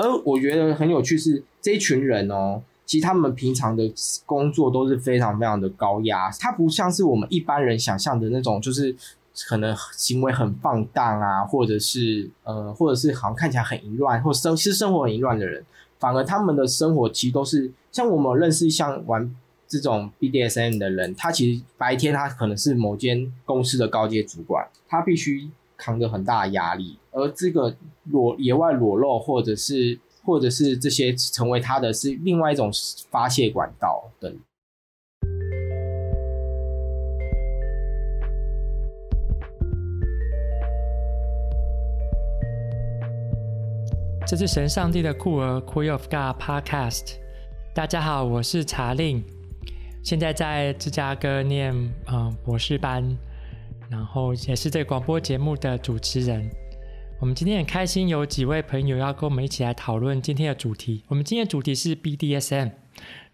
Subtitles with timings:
[0.00, 3.92] 而我觉得很有趣是这一群人哦，其实他们平常的
[4.24, 8.96] 工作都是非常非常的高压，他不像是我们一般人想象的那种，就是
[9.46, 15.64] 可能行为很放荡啊，或者是呃，或者是好像看起来很淫乱，或生其实生活很淫乱的人，
[15.98, 19.34] 反而他们的生活其实都是像我们认识像玩。
[19.72, 25.48] 这种 BDSM 的人，他其实白天他可能是某间公司的高阶主管，他必须
[25.80, 27.74] 扛着很大的压力，而这个
[28.04, 32.70] 裸野外裸露，或者是或者是这些成为他的是另外一种
[33.10, 34.38] 发泄管道等。
[44.26, 47.14] 这是神上帝的酷儿 Queen of God Podcast。
[47.74, 49.24] 大家好，我是查令。
[50.04, 51.74] 现在在芝加哥念
[52.12, 53.16] 嗯博士班，
[53.90, 56.48] 然后也是这个广播节目的主持人。
[57.20, 61.04] 我们今天很开心，有几位朋友要跟我们一起来讨论今天的主题。
[61.08, 62.70] 我们今天的主题是 BDSM。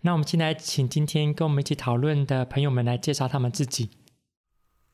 [0.01, 3.90] 那我们现在请今天跟我们一起讨论的朋友们来介绍他们自己。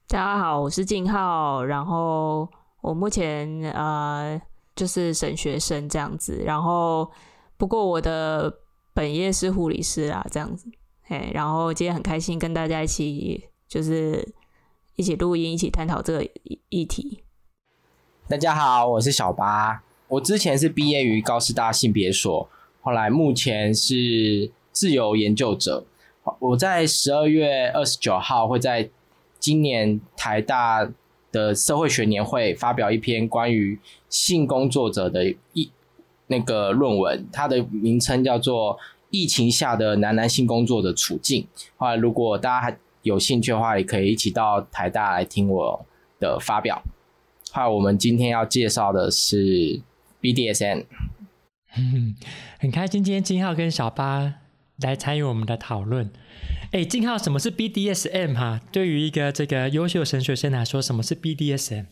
[0.09, 2.49] 大家好，我是静浩，然后
[2.81, 4.41] 我目前呃
[4.75, 7.09] 就是神学生这样子，然后
[7.57, 8.53] 不过我的
[8.93, 10.69] 本业是护理师啊，这样子。
[11.03, 14.27] 嘿，然后今天很开心跟大家一起，就是
[15.03, 16.25] 一起录音，一起探讨这个
[16.69, 17.25] 议题。
[18.28, 19.83] 大家好，我是小八。
[20.06, 22.48] 我之前是毕业于高师大性别所，
[22.83, 25.84] 后来目前是自由研究者。
[26.39, 28.89] 我在十二月二十九号会在
[29.41, 30.89] 今年台大
[31.33, 33.77] 的社会学年会发表一篇关于
[34.08, 35.69] 性工作者的一
[36.28, 38.78] 那个论文，它的名称叫做。
[39.14, 41.47] 疫情下的男男性工作的处境。
[41.77, 45.86] 后来，如果大家还有兴趣的话，也可以一起到台大来听我
[46.19, 46.83] 的发表。
[47.53, 49.81] 后来，我们今天要介绍的是
[50.20, 50.84] BDSM。
[51.77, 52.14] 嗯，
[52.58, 54.34] 很开心今天金浩跟小八
[54.83, 56.11] 来参与我们的讨论。
[56.73, 58.61] 哎，金浩，什么是 BDSM 哈？
[58.73, 61.86] 对于一个这个优秀神学生来说，什么是 BDSM？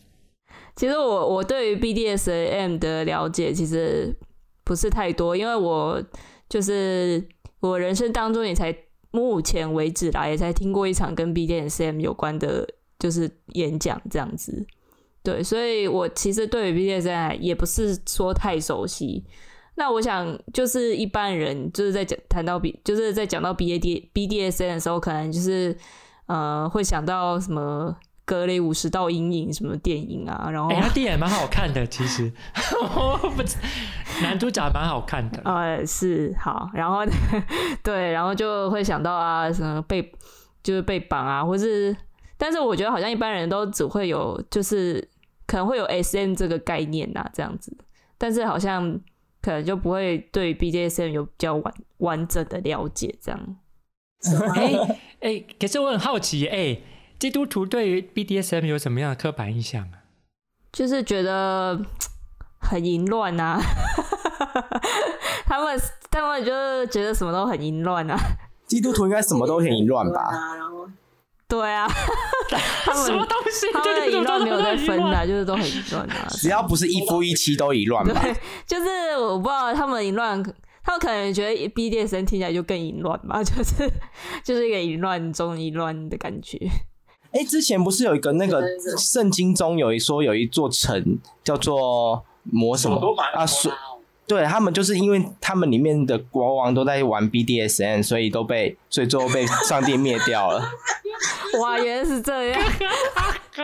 [0.75, 4.17] 其实我我对于 BDSM 的了解其实
[4.63, 6.03] 不是太多，因为我。
[6.51, 7.25] 就是
[7.61, 8.75] 我人生当中也才
[9.11, 12.67] 目前为止啦，也才听过一场跟 BDSM 有关的，
[12.97, 14.65] 就是演讲这样子。
[15.21, 19.23] 对，所以我其实对于 BDSM 也不是说太熟悉。
[19.75, 25.77] 那我想，就是一般人就是在讲谈到 B，就是在讲到 BAD BDSM 的时候，可能就是
[26.25, 27.95] 呃会想到什么。
[28.31, 30.49] 格雷五十道阴影什么电影啊？
[30.49, 32.31] 然后哎，那电影蛮好看的，其实
[34.23, 35.41] 男主角蛮好看的。
[35.43, 36.99] 呃，是好，然后
[37.83, 40.01] 对，然后就会想到啊，什么被
[40.63, 41.93] 就是被绑啊，或是，
[42.37, 45.05] 但是我觉得好像一般人都只会有，就是
[45.45, 47.75] 可能会有 SM 这个概念啊，这样子，
[48.17, 48.97] 但是好像
[49.41, 53.57] 可能就不会对 B J S M 有比较完完整的了解，这样。
[54.55, 54.73] 哎
[55.19, 56.79] 哎，可是我很好奇，哎。
[57.21, 60.01] 基督徒对于 BDSM 有什么样的刻板印象啊？
[60.71, 61.79] 就是觉得
[62.59, 63.61] 很淫乱啊，
[65.45, 68.17] 他们他们就是觉得什么都很淫乱啊。
[68.65, 70.31] 基督徒应该什么都很淫乱吧？
[71.47, 71.87] 对啊，
[72.85, 73.67] 他们什么东西？
[73.71, 76.25] 他们淫乱没有在分的，啊，就是都很淫乱啊。
[76.33, 78.19] 只要不是一夫一妻都淫乱吧？
[78.19, 80.41] 对，就是我不知道他们淫乱，
[80.83, 83.87] 他们可能觉得 BDSM 听起来就更淫乱吧，就是
[84.43, 86.57] 就是一个淫乱中淫乱的感觉。
[87.31, 88.61] 哎、欸，之前不是有一个那个
[88.97, 92.97] 圣经中有一说有一座城叫做魔什么
[93.33, 93.45] 啊？
[93.45, 93.71] 说
[94.27, 100.63] 对他们就是因为他们里面的国王都在玩 BDSN，所以都被所以最后被上帝灭掉了。
[101.59, 102.61] 哇，原来是这样！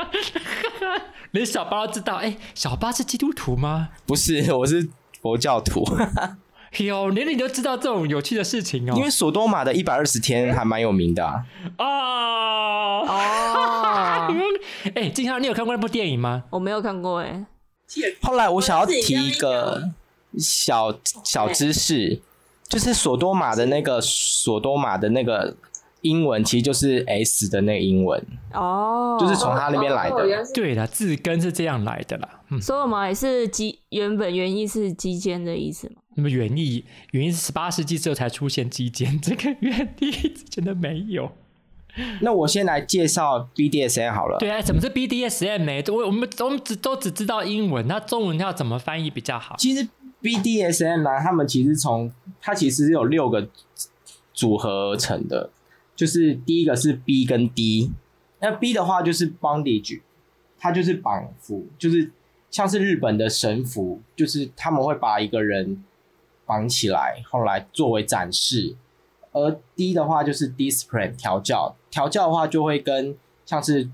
[1.32, 2.16] 连小八都知道？
[2.16, 3.90] 哎、欸，小八是基督徒吗？
[4.06, 4.90] 不是，我是
[5.22, 5.86] 佛教徒。
[6.80, 8.94] 哟，连你都知道这种有趣的事情哦。
[8.96, 11.46] 因为索多玛的一百二十天还蛮有名的啊。
[11.78, 14.28] 哦哦，
[14.96, 16.44] 哎，静浩，你有看过那部电影吗？
[16.50, 17.46] 我没有看过哎。
[18.22, 19.90] 后来我想要提一个
[20.38, 22.20] 小小知识，
[22.68, 25.56] 就是索多玛的那个索多玛的那个
[26.02, 28.22] 英文，其实就是 S 的那个英文
[28.54, 30.28] 哦，就是从他那边来的。
[30.54, 32.42] 对的，字根是这样来的啦。
[32.62, 35.96] 索多玛也是基，原本原意是基尖的意思吗？
[36.18, 40.12] 那么原意原意是十八世纪之后才出现基建 这个原地，
[40.50, 41.32] 真的没有。
[42.22, 44.38] 那我先来介绍 BDSM 好了。
[44.40, 45.84] 对啊，什么是 BDSM 呢？
[45.92, 49.56] 我我们我们只都只知道英文，那中文要怎么翻译比较好？
[49.58, 49.88] 其实
[50.22, 52.12] BDSM 呢，他们其实从
[52.42, 53.48] 它其实是有六个
[54.34, 55.52] 组合而成的，
[55.96, 57.92] 就是第一个是 B 跟 D。
[58.40, 60.02] 那 B 的话就是 bondage，
[60.60, 62.12] 它就是绑缚，就是
[62.52, 65.84] 像是日本的绳缚，就是他们会把一个人
[66.48, 68.76] 绑起来，后来作为展示。
[69.34, 73.16] 而 D 的话就是 discipline 调教，调教的话就会跟
[73.46, 73.88] 像是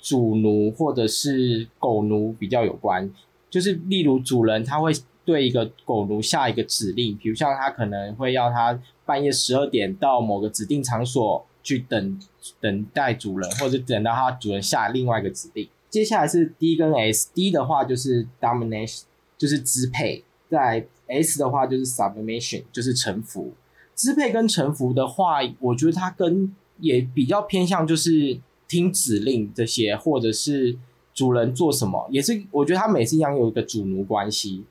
[0.00, 3.10] 主奴或者是狗奴比较有关，
[3.50, 4.90] 就是例如主人他会
[5.26, 12.18] 对一个狗奴下一个指令，比如像他可能会要他半夜十二点到某个指定场所去等
[12.60, 15.68] 等待主人，或者等到他主人下另外一个指令。
[15.90, 19.02] 接下来是 D 跟 S，D 的话就是 domination，
[19.36, 23.52] 就是支配；在 S 的话就是 submission，就是臣服。
[23.94, 28.38] 支配跟臣服的话，我觉得它跟也比较偏向就是
[28.68, 30.78] 听指令这些，或者是
[31.12, 34.64] 主人做什么，也是我觉得它每次一样有一个主奴关系。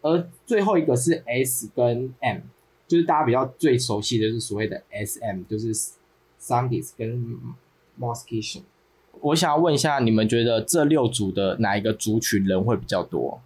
[0.00, 2.42] 而最后一个是 S 跟 M，
[2.86, 5.74] 就是大家比较最熟悉的就是所谓的 SM，就是
[6.40, 7.36] Sadist 跟
[7.98, 8.60] Masochist。
[9.20, 13.40] 我想要问一下，你们觉得这六组的哪一个族群人会比较多？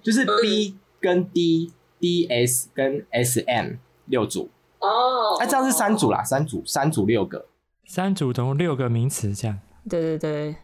[0.00, 3.76] 就是 B 跟 D、DS 跟 SM。
[4.08, 4.48] 六组
[4.78, 7.46] 哦，哎、啊，这样是三组啦，三组，三组六个，
[7.84, 9.58] 三组总共六个名词，这样。
[9.90, 10.54] 对对对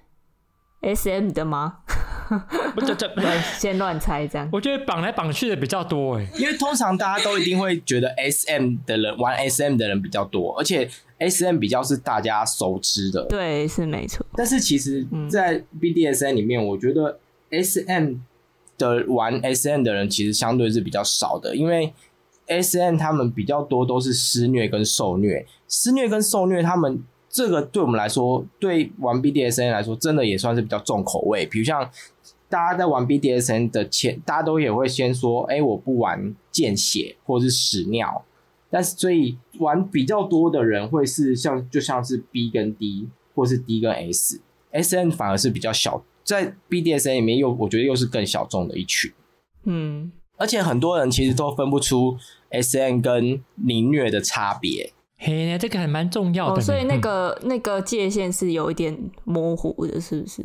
[0.83, 1.79] ，S M 的吗？
[2.77, 3.13] 不，这这
[3.59, 4.49] 先乱猜这样。
[4.53, 10.89] 我觉得绑来绑去的比较多哎，因为通常大家都一定会觉得 S M 的人玩 S M 的人比较多，而且
[11.19, 13.25] S M 比较是大家熟知的。
[13.25, 14.25] 对，是没错。
[14.37, 17.19] 但是其实，在 B D S N 里面，我觉得
[17.51, 18.19] S M
[18.83, 21.95] 的玩 SN 的人其实相对是比较少的，因为。
[22.49, 31.47] SN 他们比较多都是施虐跟受虐，施虐跟受虐，他们这个对我们来说，对玩 BDSN 来说，真的也算是比较重口味。
[31.47, 31.89] 比如像
[32.49, 38.25] 大家在玩 BDSN 的前，大家都也会先说，哎、我不玩见血或者是屎尿。
[38.69, 49.13] 但是所以玩比较多的人会是像就像是 B 跟 D，或是 D 跟 S，SN 反而是比较小，在 BDSM 里面又我觉得又是更小众的一群。
[49.65, 50.13] 嗯。
[50.39, 52.17] 而且很多人其实都分不出
[52.51, 54.93] SM 跟凌虐的差别。
[55.19, 56.57] 嘿，这个还蛮重要的。
[56.57, 60.45] 哦，所以那个、嗯、那个界限是有一点模糊的，是不是？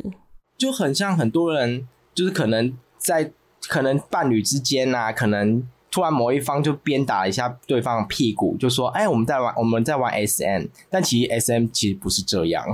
[0.56, 3.32] 就很像很多人，就是可能在
[3.62, 12.64] 可能伴侣之间啊，可能突然某一方就鞭打一下对方屁股，就说：“哎，我们在玩，我们在玩 SM。”但其实 SM 其实不是这样，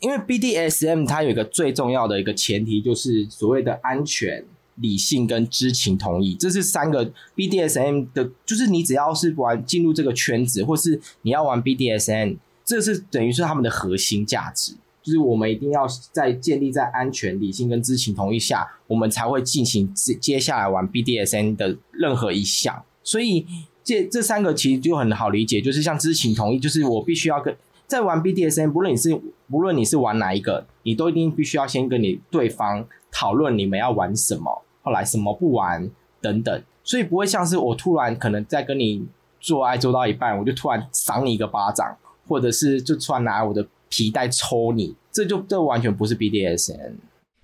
[0.00, 4.44] 因为 BDSM 它有一个最重要的一个前提，就是所谓的安全。
[4.80, 22.84] 理性跟知情同意，这是三个 BDSM 的，就是你只要是玩进入这个圈子，或是你要玩 BDSM，这是等于是他们的核心价值，就是我们一定要在建立在安全、理性跟知情同意下，我们才会进行接接下来玩 BDSM 的任何一项。
[23.02, 23.44] 所以
[23.82, 27.52] 这这三个其实就很好理解，就是像知情同意，就是我必须要跟
[27.88, 29.20] 在玩 BDSM，不论你是
[29.50, 34.62] 不论你是玩哪一个，你都一定必须要先跟你对方讨论你们要玩什么。
[34.82, 35.90] 后来什么不玩
[36.20, 39.06] 等等，所以不会像是我突然可能在跟你
[39.40, 41.96] 做爱做到一半，我就突然赏你一个巴掌，
[42.26, 46.94] 或者是就突然拿我的皮带抽你，这就这完全不是 BDSM，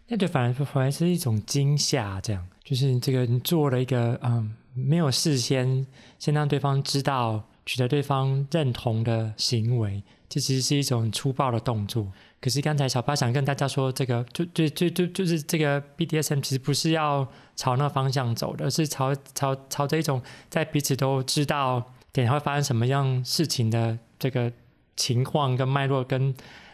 [0.08, 5.86] 那就反而反而是一种惊吓，这样就是这个你做了一个嗯没有事先
[6.18, 10.02] 先让对方知道取得对方认同的行为，
[10.34, 12.10] 这其实是一种粗暴的动作。
[12.40, 20.20] 可是刚才小八想跟大家说，这个就就就就就是这个 BDSM 其实不是要朝那个方向走的，而是朝朝朝着一种
[20.50, 24.52] 在彼此都知道点会发生什么样事情的这个
[24.96, 26.32] 情况跟脉络跟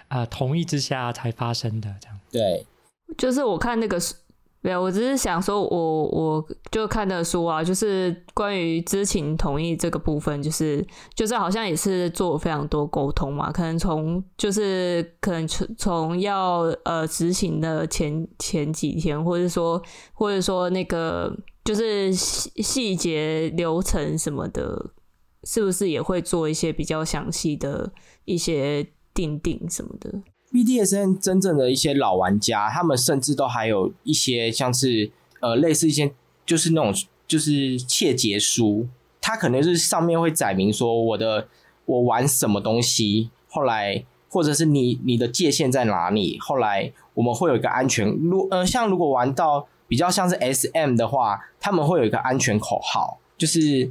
[0.09, 2.19] 啊、呃、同意之下才发生的这样。
[2.33, 2.67] 对，
[3.19, 4.01] 就是我看那个
[4.63, 24.91] 没有，我只是想说我，我就看的书啊，就是关于知情同意这个部分，就是就是好像也是做非常多沟通嘛，可能从就是可能从从要呃执行的前前几天，或者说或者说那个就是细细节流程什么的，
[25.45, 27.91] 是不是也会做一些比较详细的
[28.27, 30.23] 一些定定什么的？
[30.53, 36.13] BDSN 真正的一些老玩家，他们甚至都还有一些像是呃类似一些
[36.45, 36.93] 就是那种
[37.29, 38.89] 就是切结书，
[39.21, 41.47] 它可能是上面会载明说我的
[41.85, 53.89] 我玩什么东西，后来或者是你你的界限在哪里，后来我们会有一个安全，如呃像如果玩到比较像是 SM 的话，他们会有一个安全口号，就是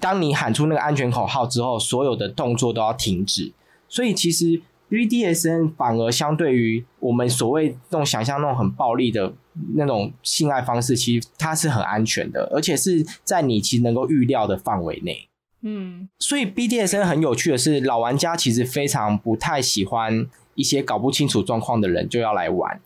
[0.00, 3.52] 当你喊出那个安全口号之后，所有的动作都要停止，
[3.90, 4.62] 所以其实。
[4.92, 9.32] BDSM 反而相对于我们所谓那种想象那种很暴力的
[9.74, 15.26] 那种性爱方式，其实它是很安全的，而且是在你其实能够预料的范围内。
[15.62, 22.78] 嗯，所以 BDSN 很有趣的是，老玩家其实非常不太喜欢一些搞不清楚状况的人就要来玩，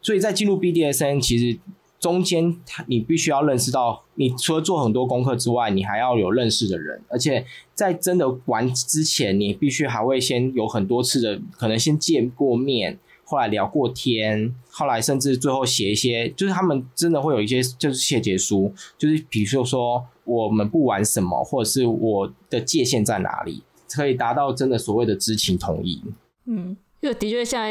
[0.00, 1.58] 所以在进入 BDSN，其实
[2.00, 23.62] 中间他你必须要认识到，你除了做很多功课之外，你还要有认识的人，而且在真的玩之前，你必须还会先有很多次的可能先见过面，后来聊过天，后来甚至最后写一些，就是他们真的会有一些就是谢结书，就是比如说我们不玩什么，或者是我的界限在哪里，
[23.94, 26.02] 可以达到真的所谓的知情同意。
[26.46, 27.68] 嗯，就的确像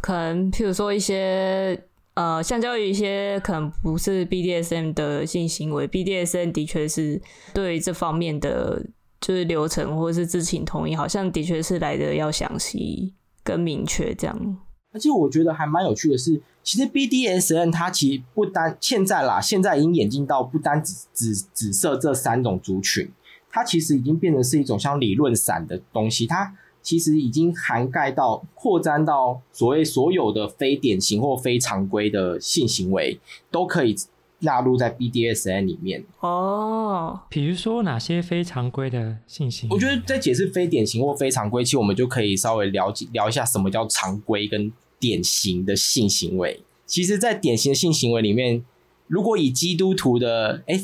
[0.00, 1.82] 可能譬如说一些。
[2.14, 7.18] 呃，相较于一些可能不是 BDSM 的性行为，BDSM 的确是
[7.54, 8.84] 对这方面的
[9.18, 14.58] 就是流程或者是知情同意，好像的确是来的要详细跟明确这样。
[14.92, 23.10] 而且我觉得还蛮有趣的是，其实 BDSM 它其实不单现在啦，现在已经演进到不单只只只设这三种族群，
[23.48, 26.54] 它其实已经变成是一种像理论伞的东西，它。
[26.82, 33.18] 其实已经涵盖到扩展到所谓所有的非典型或非常规的性行为，
[33.50, 33.94] 都可以
[34.40, 36.04] 纳入在 BDSN 里面。
[36.20, 39.74] 哦，比如说哪些非常规的性行为？
[39.74, 46.60] 我觉得在解释非典型或非常规，其实我们就可以稍微了解聊一下什么叫常规跟典型的性行为。
[46.84, 48.64] 其实，在典型的性行为里面。
[49.06, 50.80] 如果以基督徒的 哎，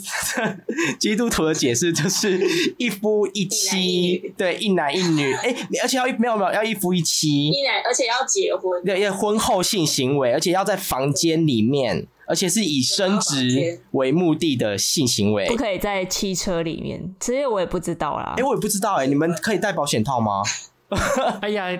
[0.99, 2.39] 基督徒的解释就是
[2.77, 17.15] 一夫一妻，一对，一男一女，哎，而且要没有没有要一夫一妻，一男，而且要结婚，对，要婚后性行为，而且要在房间里面，而且是以生殖为目的的性行为，不可以在汽车里面。
[17.21, 20.43] 其实我也不知道啦，哎，我也不知道哎，你们可以戴保险套吗？
[21.41, 21.79] 哎呀。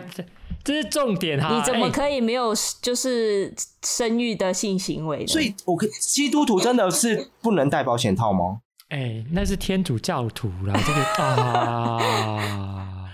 [0.69, 1.57] 这是重点哈！
[1.57, 5.27] 你怎么可以没有就是生育的性行为呢？
[5.27, 8.61] 所以，我可基督徒真的是不能戴保险套吗？
[8.91, 13.09] 哎，那是天主教徒啦，这个 啊，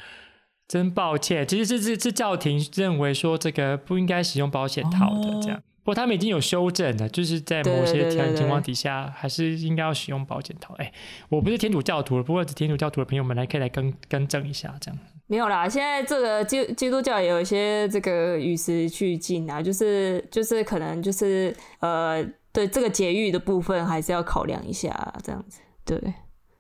[0.67, 1.47] 真抱歉。
[1.47, 10.75] 其实这是是教廷认为说这个不应该使用保险套的这样，不过他们已经有修正了，就是在某些情况底下还是应该要使用保险套。
[10.79, 10.93] 哎，
[11.29, 14.99] 我不是天主教徒，不过天主教徒的朋友们来可以来更更正一下这样。
[15.27, 26.15] 没有啦，现在这个基基督教也有一些这个与时俱进啊，就是就是可能就是呃，对这个节育的部分还是要考量一下这样子，对，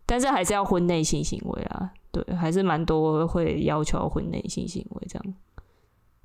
[0.06, 5.34] 但是还是要婚内性行为啊，对，还是蛮多会要求婚内性行为这样，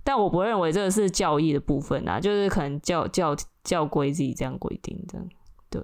[0.06, 5.28] 但我不认为这个是教义的部分啊，就是可能教教教规自己这样规定这样，
[5.70, 5.84] 对，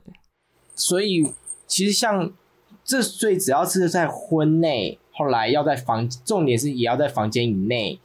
[0.73, 1.33] 所以
[1.67, 2.31] 其实像
[2.85, 4.97] 这最只要是在婚内。
[5.17, 7.97] 后来要在房，重点是也要在房间以内，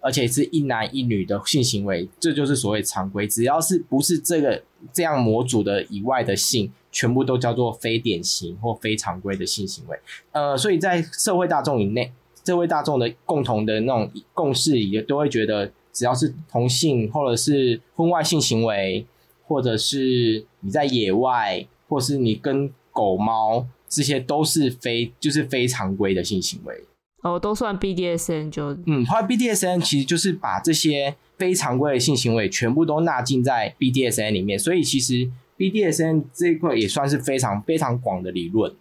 [0.00, 3.26] 而且是一男一女的性行为，这就是所谓常规。
[3.26, 9.98] 只要是不是这个这样模组的以外的性，全部都叫做非典型或非常规的性行为。
[10.30, 12.12] 呃，所以在社会大众以内，
[12.44, 19.04] 社会大众的共同的那种共识也都会觉得，只要是同性或者是婚外性行为，
[19.48, 23.66] 或者是你在野外，或是你跟狗猫。
[23.88, 26.84] 这些都是非就是非常规的性行为
[27.22, 38.74] 哦，都算 BDSN 就嗯，后来 BDSN 其实就是把这些非常规的性行为全部都纳进在 BDSN 里面，所以其实 BDSN 这一块也算是非常非常广的理论。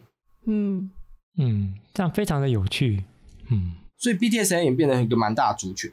[0.46, 0.92] 嗯
[1.38, 3.04] 嗯，这样非常的有趣。
[3.50, 5.92] 嗯，所以 BDSN 也变成一个蛮大的族群，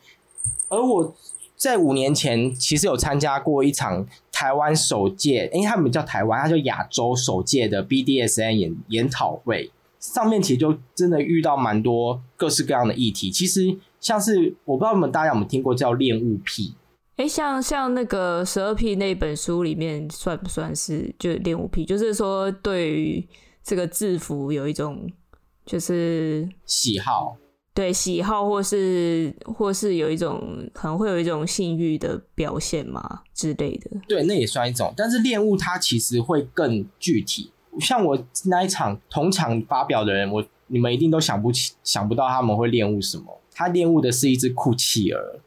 [0.68, 1.16] 而我。
[1.60, 9.70] 在五年前，其实有参加过一场台湾首届，因为他们叫台湾，它叫亚洲首届的 BDSN 研研讨会。
[9.98, 13.30] 上面其实就真的遇到蛮多各式各样的议题。
[13.30, 16.74] 其实像是我不知道你们大家有没有听过叫恋物癖？
[17.16, 21.84] 哎、欸，像像那个十二癖那本书里面算不算是就恋物癖？
[21.84, 23.28] 就是说对于
[23.62, 25.06] 这个制服有一种
[25.66, 27.36] 就是喜好。
[27.80, 33.90] 对喜好，或是或是有一种可能会有一种性欲的表现嘛之类的。
[34.06, 34.92] 对，那也算一种。
[34.94, 37.50] 但是恋物它其实会更具体。
[37.80, 43.40] 像我那一场同场发表的人，我你们一定都想不起、想不到他们会恋物什么。
[43.54, 45.40] 他恋物的是一只酷企鹅。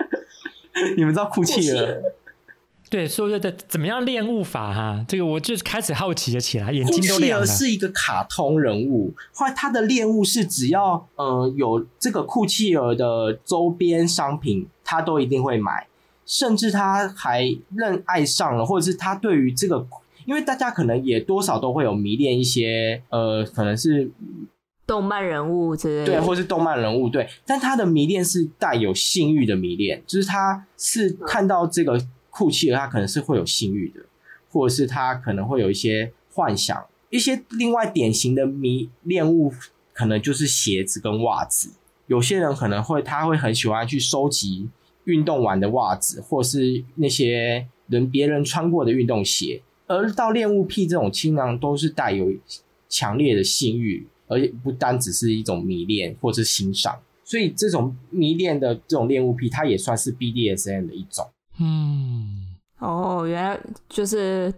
[0.96, 2.02] 你们知道酷企鹅？
[2.90, 5.04] 对，说对对，怎么样练物法哈？
[5.06, 7.46] 这个我就开始好奇了起来，眼睛都亮了。
[7.46, 15.86] 库契尔是一个卡通人物，后来他的恋物是只要呃有这个酷企鹅的周边商品，他都一定会买，
[16.24, 19.86] 甚至他还认爱上了，或者是他对于这个，
[20.24, 24.10] 因为大家可能也多少都会有迷恋一些呃，可能是
[24.86, 32.00] 动漫人物之类的，对，或是动漫人物对，但他的迷恋是带有性欲的迷恋，就是他是看到这个。
[32.38, 34.00] 酷气的，他可能是会有性欲的，
[34.48, 39.52] 或者是他可能会有一些幻想，一些另外典型的迷恋物，
[39.92, 41.72] 可能就是鞋子跟袜子。
[42.06, 44.68] 有些人可能会，他会很喜欢去收集
[45.04, 49.60] 运动完的袜子，或是那些人别人穿过的运动鞋。
[49.88, 52.32] 而到恋物癖这种，倾囊都是带有
[52.88, 57.00] 强烈的性欲，而且不单只是一种迷恋或是欣赏。
[57.24, 61.28] 所以这种迷恋的这种恋物癖，它也算是 BDSM 的一种。
[61.60, 62.46] 嗯，
[62.78, 64.52] 哦，原来就是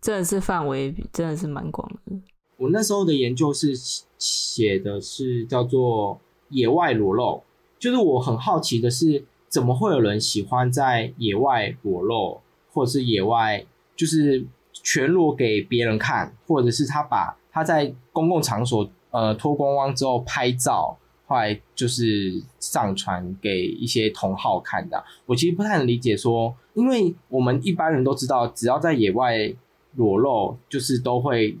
[0.00, 2.16] 真的是范围真的是蛮广的。
[2.56, 3.74] 我那时候的研究是
[4.16, 7.42] 写的是叫做野外裸露，
[7.78, 12.40] 就是我很好奇的是，怎么会有人喜欢在野外裸露，
[12.72, 20.96] 或者是野外就是全裸给别人看，或者是他把他在公共场所呃脱光光之后拍照。
[21.26, 25.02] 后来就是上传给一些同好看的。
[25.26, 29.52] 我其实不太能理解说，因为我们一般人都知道，只要在野外
[29.96, 31.58] 裸露，就是都会，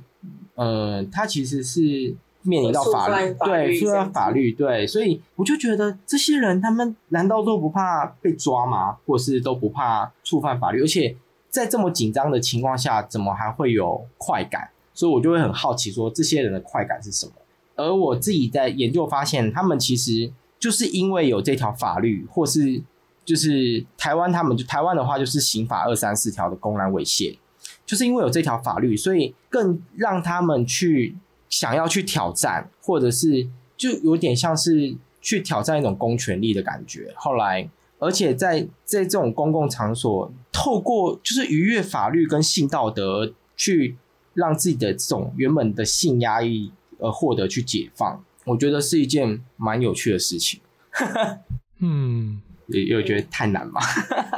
[0.54, 8.98] 呃，他其实是面临到法律，对，触犯法律，对，所以我就觉得这些人他们难道都不怕被抓吗？
[9.04, 10.80] 或是都不怕触犯法律？
[10.82, 11.16] 而且
[11.48, 14.70] 在这么紧张的情况下，怎么还会有快感？
[14.94, 17.32] 所以我就会很好奇说，这些人的快感是什么？
[17.76, 22.82] 而我自己在研究发现，他们其实就是因为有这条法律，或是
[23.24, 27.36] 就是台湾，他们就台湾的话就是刑法二三四条的公然猥亵，
[27.84, 31.16] 就是因为有这条法律，所以更让他们去
[31.48, 37.12] 想要去挑战，或者是就有点像是去挑战一种公权力的感觉。
[37.16, 37.68] 后来，
[37.98, 43.96] 而且在在这种公共场所，透过就是逾越法律跟性道德，去
[44.32, 46.72] 让自己的这种原本的性压抑。
[46.98, 50.60] 呃，获得去解放，我觉得是一件蛮有趣的事情。
[51.80, 53.80] 嗯，也有觉得太难吗？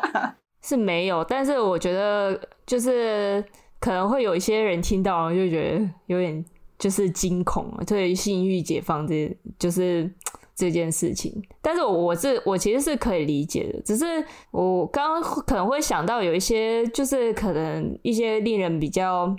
[0.62, 3.45] 是没有，但是我觉得就是
[3.79, 6.45] 可能会有一些人听到就觉得有点
[6.79, 10.12] 就是惊恐，对性欲解放这就是
[10.57, 11.43] 这件事情。
[11.62, 14.05] 但是我我是我其实是可以理解的，只是
[14.50, 19.35] 我刚刚可能会想到有一些就是可能一些令人比较。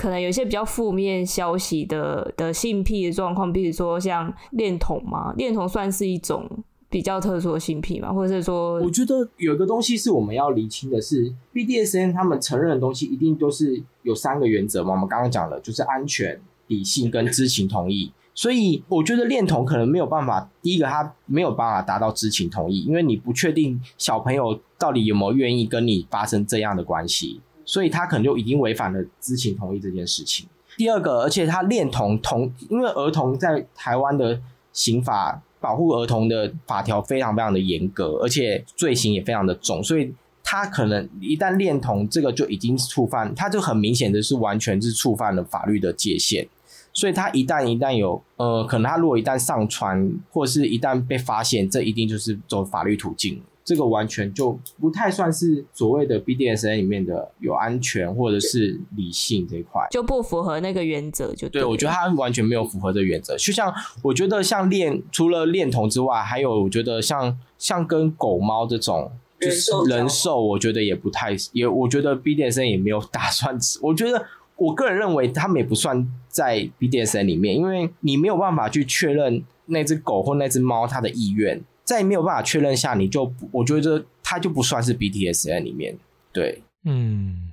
[0.00, 6.48] 可能有一些比较负面消息的的性癖的状况，比如说像恋童嘛，恋童算是一种
[6.88, 18.10] 比较特殊的性癖嘛，或者是说，我觉得有一个东西是我们要厘清的是，BDSM 他们承认的东西一定都是有三个原则嘛，我们刚刚讲了，就是安全、理性跟知情同意。
[18.32, 27.42] 所以我觉得恋童可能没有办法，第一个他没有办法达到知情同意，因为你不确定小朋友到底有没有愿意跟你发生这样的关系。
[27.70, 30.44] 所以他可能就已经违反了知情同意这件事情。
[30.76, 34.40] 第二个，而且他恋童同，因为儿童在台湾的
[34.72, 46.48] 刑法保护儿童的法条非常非常的严格，而且罪行也非常的重，所以他可能一旦恋童，这个就已经触犯，他就很明显的是完全是触犯了法律的界限。
[46.92, 53.40] 所以他一旦一旦有呃，可能他如果一旦上传，或是一旦被发现，这一定就是走法律途径。
[53.62, 61.32] 这个完全就不太算是所谓的 BDSN 里面的有安全或者是理性这一块，就不符合那个原则。
[61.34, 63.36] 就对，对，我觉得他完全没有符合这原则。
[63.36, 73.56] 就像我觉得像恋除了恋童之外，还有我觉得像像跟狗猫这种就是人兽，我觉得也不太也，我觉得 BDSN 也没有打算。
[73.82, 81.62] 我觉得我个人认为他们也不算在 BDSN 里面，因为你没有办法去确认那只狗或那只猫它的意愿。
[81.90, 85.98] 在没有办法确认下，你就我觉得它就不算是 BTS 在里面，
[86.32, 87.50] 对，嗯，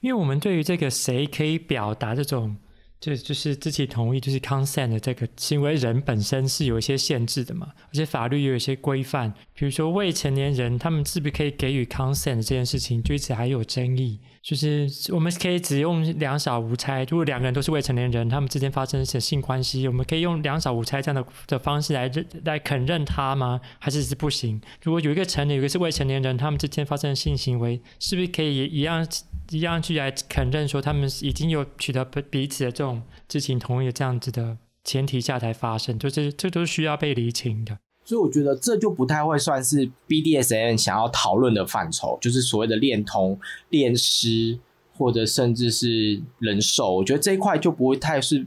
[0.00, 2.54] 因为我们对于这个谁可以表达这种。
[3.02, 14.20] 就就是自己同意，就是 consent 的这个行为人本身是有一些限制的嘛，而且法律也有一些规范，比如说未成年人他们是不是可以给予 consent 这件事情，就一直还有争议。
[14.40, 23.60] 就是我们可以只用两小无猜，如果两个人都是未成年人，他们之间发生一些性关系，我们可以用两小无猜这样的的方式来认来肯认他吗？
[23.80, 24.60] 还是是不行？
[24.82, 29.06] 如果有一个成年，有一个是未成年人，他们之间发生性行为，是不是可以一样？
[29.52, 37.78] 一样去来肯认说他们已经有取得彼此的这种知情同意的这样子的前提下才发生，就是这都是需要被厘清的。
[38.04, 43.38] 所以我觉得这就不太会算是 BDSM 想要讨论的范畴，就是所谓的恋童、
[43.68, 44.58] 恋尸
[44.96, 46.96] 或者甚至是人兽。
[46.96, 48.46] 我觉得这一块就不会太是。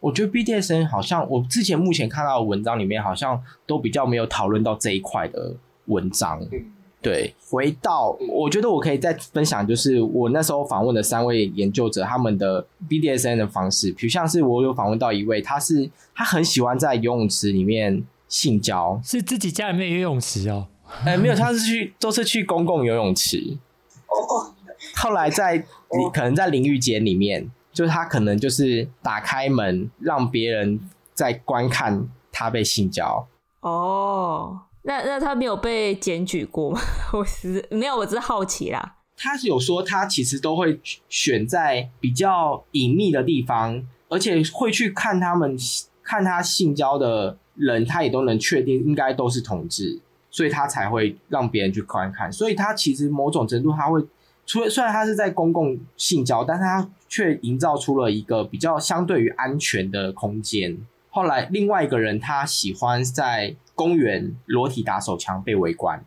[0.00, 5.56] 我觉得 BDSM 好像我之前目前看到的文章里面好像都比较没有讨论到这一块的
[5.86, 6.40] 文章。
[7.00, 20.66] 对，回到我觉得我可以再分享，就是我那时候访问的三位研究者他们的 BDSN 的方式，比如像是我有访问到一位，他是他很喜欢在游泳池里面性交，是自己家里面游泳池哦？
[21.04, 23.56] 哎，没有，他是去都是去公共游泳池。
[24.08, 24.52] 哦，
[24.96, 25.64] 后来在
[26.12, 30.80] 可能在淋浴间里面，就是他可能就是打开门让别人
[31.14, 33.28] 在观看他被性交。
[33.60, 34.62] 哦。
[34.88, 36.80] 那那他没有被检举过吗？
[37.12, 38.96] 我是没有，我只是好奇啦。
[39.18, 45.54] 他是有说他其实都会选在比较隐秘的地方，而且会去看他们
[46.02, 52.32] 看他性交的人，他也都能确定应该都是同志，所以他才会让别人去观看。
[52.32, 54.02] 所以他其实某种程度他会，
[54.46, 60.78] 除了虽然他是在公共性交，但是他却营造出了一个比较相对于安全的空间。
[61.10, 66.04] 后来另外一个人他喜欢在公园裸体打手枪被围观。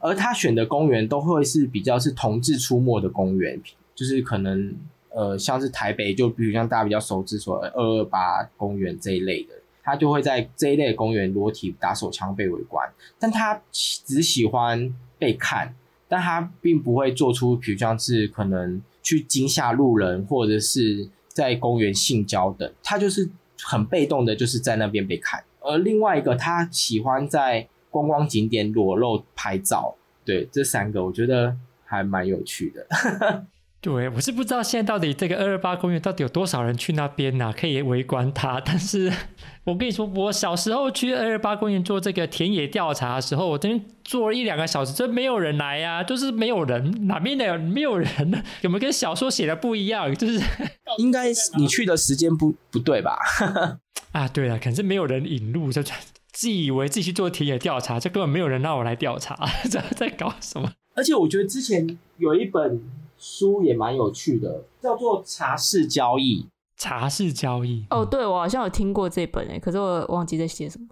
[0.00, 3.58] 而他选的公园都会是比较是同志出没的公园，
[3.94, 4.76] 就是可能
[5.08, 12.86] 呃像是台北，就比如像大家比较熟知所二二八公园这一类的，他就会在这一类公园裸体打手枪被围观，
[13.18, 15.74] 但他只喜欢被看，
[16.06, 23.30] 但他并不会做出比如像是可能去惊吓路人或者是在公园性交等，他就是
[23.62, 25.42] 很被动的，就是在那边被看。
[25.64, 27.68] 而另外一个他喜欢在。
[27.94, 32.84] 观光景点裸露拍照，对，这三个我觉得还蛮有趣的。
[33.80, 38.60] 对，我是不知道现在到底这个二二八公园到底有多少人去那边呢、可以围观它。
[38.66, 39.12] 但是
[39.62, 48.42] 我跟你说，我小时候去二二八公园做这个田野调查的时候，我这边坐了一两个小时，真没有人来呀、就是没有人，哪边的没有人呢？
[48.62, 50.12] 有没有跟小说写的不一样？
[50.16, 50.40] 就是
[50.98, 53.16] 应该你去的时间不不对吧？
[54.14, 55.82] 啊，对了，可能是没有人引路就。
[56.36, 59.38] 自以为自己去做田野调查，就根本没有人让我来调查，
[59.70, 60.68] 这在搞什么？
[60.96, 62.82] 而且我觉得之前有一本
[63.16, 66.42] 书也蛮有趣的，叫做《茶室交易》。
[66.76, 67.86] 茶室交易？
[67.90, 70.88] 哦，对，我好像有听过这本诶，可是我忘记在写什么。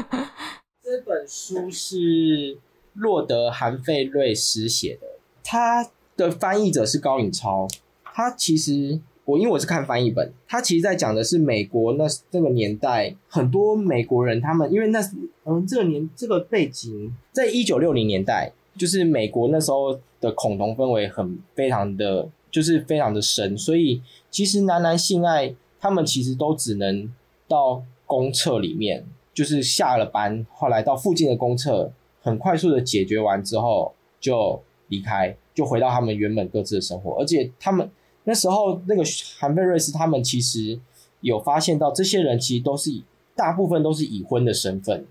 [0.82, 2.56] 这本书是
[2.94, 5.06] 洛德·韩费瑞斯写的，
[5.44, 7.68] 他的翻译者是高颖超，
[8.04, 9.02] 他其实。
[9.26, 15.00] 我因为我是看翻译本，他其实在讲的是美国那这个年代，很多美国人他们因为那
[15.44, 27.12] 嗯这个年这个背景，在一九六零年代，就是美国那时候的恐同氛围很非常的就是非常的深，所以其实男男性爱他们其实都只能
[27.48, 37.90] 到公厕里面，就是下了班后来到附近的公厕，很快速的解决完之后就离开，就回到他们原本各自的生活，而且他们。
[38.28, 39.02] 那时候，那个
[39.38, 40.78] 韩贝瑞斯他们其实
[41.20, 42.90] 有发现到，这些人其实都是
[43.36, 45.06] 大部分都是已婚的身份，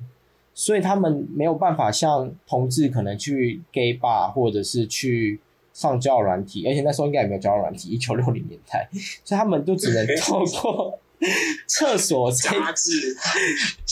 [0.53, 5.39] 所以他们没有办法像同志可能去 gay bar 或者是去
[5.73, 8.89] 上交友软体，而且那时候应该也没有交友软体，一九六零年代，
[9.23, 10.99] 所以他们就只能透过
[11.67, 13.15] 厕所杂志。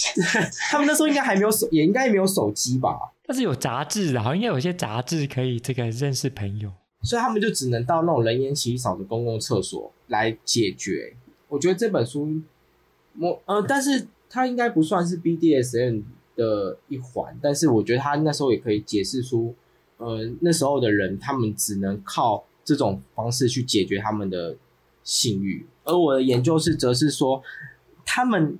[0.69, 3.13] 他们那时候应该还没有手，也应该没有手机吧？
[3.25, 6.71] 但是有杂志，然后应该有些杂志可以这个认识朋友。
[7.03, 11.13] 所以他们就只能到那种人烟稀少的公共厕所来解决。
[11.49, 12.41] 我觉得这本书，
[13.19, 16.01] 我呃，但是它应该不算是 BDSM
[16.35, 17.37] 的一环。
[17.41, 19.53] 但是我觉得他那时候也可以解释出，
[19.97, 24.55] 呃，那时候的人他们只能靠这种方式去解决他们的
[25.03, 25.65] 性欲。
[25.83, 27.43] 而我的研究是，则是说，
[28.05, 28.57] 他们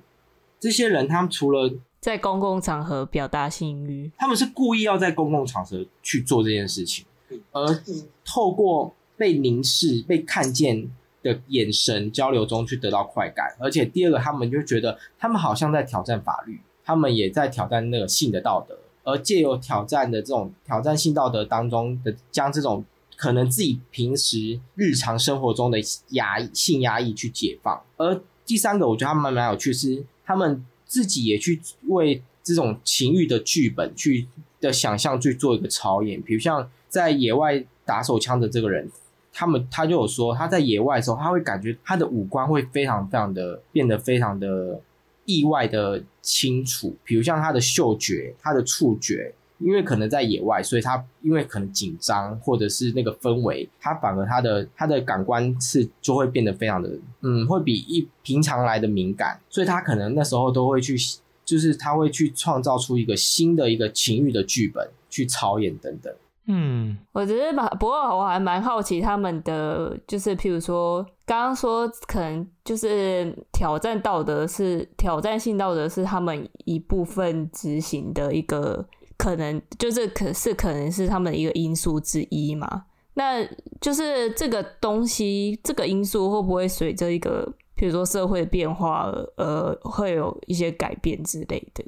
[0.60, 7.06] 这些人，他们除了在公共场合表达性欲，他们是故意要在公共场合去做这件事情。
[7.52, 7.82] 而
[8.24, 10.90] 透过被凝视、被看见
[11.22, 22.84] 的眼神交流中去得到快感，而且第二个，他们就觉得他们好像在挑战法律，他们也在挑战那个性的道德，而借由挑战的这种挑战性道德当中的，将这种
[23.16, 25.78] 可能自己平时日常生活中的
[26.10, 27.82] 压抑、性压抑去解放。
[27.96, 34.26] 而第三个，我觉得他们蛮有趣，是他们自己也去为这种情欲的剧本去
[34.60, 36.68] 的想象去做一个操演，比如像。
[36.94, 38.88] 在野外打手枪的这个人，
[39.32, 44.80] 他们他就有说，他在野外的时候，他会感觉他的五官会非常非常的变得非常的
[45.24, 56.88] 意外的清楚，比如像他的嗅觉、他的触觉，因为可能在野外，所以他因为可能紧张或者是那个氛围，他反而他的他的感官是就会变得非常的
[57.22, 60.96] 嗯，会比一平常来的敏感，所以他可能那时候都会去，
[61.44, 66.14] 就是他会去创造出一个新的一个情欲的剧本去操演等等。
[66.46, 82.84] 嗯，我只是把，不过我还蛮好奇他们的，就是譬如说，刚刚说可能就是挑战道德是挑战性道德是他们一部分执行的一个可能，就是可是可能是他们的一个因素之一嘛。
[83.14, 83.42] 那
[83.80, 91.82] 就是这个东西，这个因素会不会随着一个譬如说社会变化而呃会有一些改变之类的？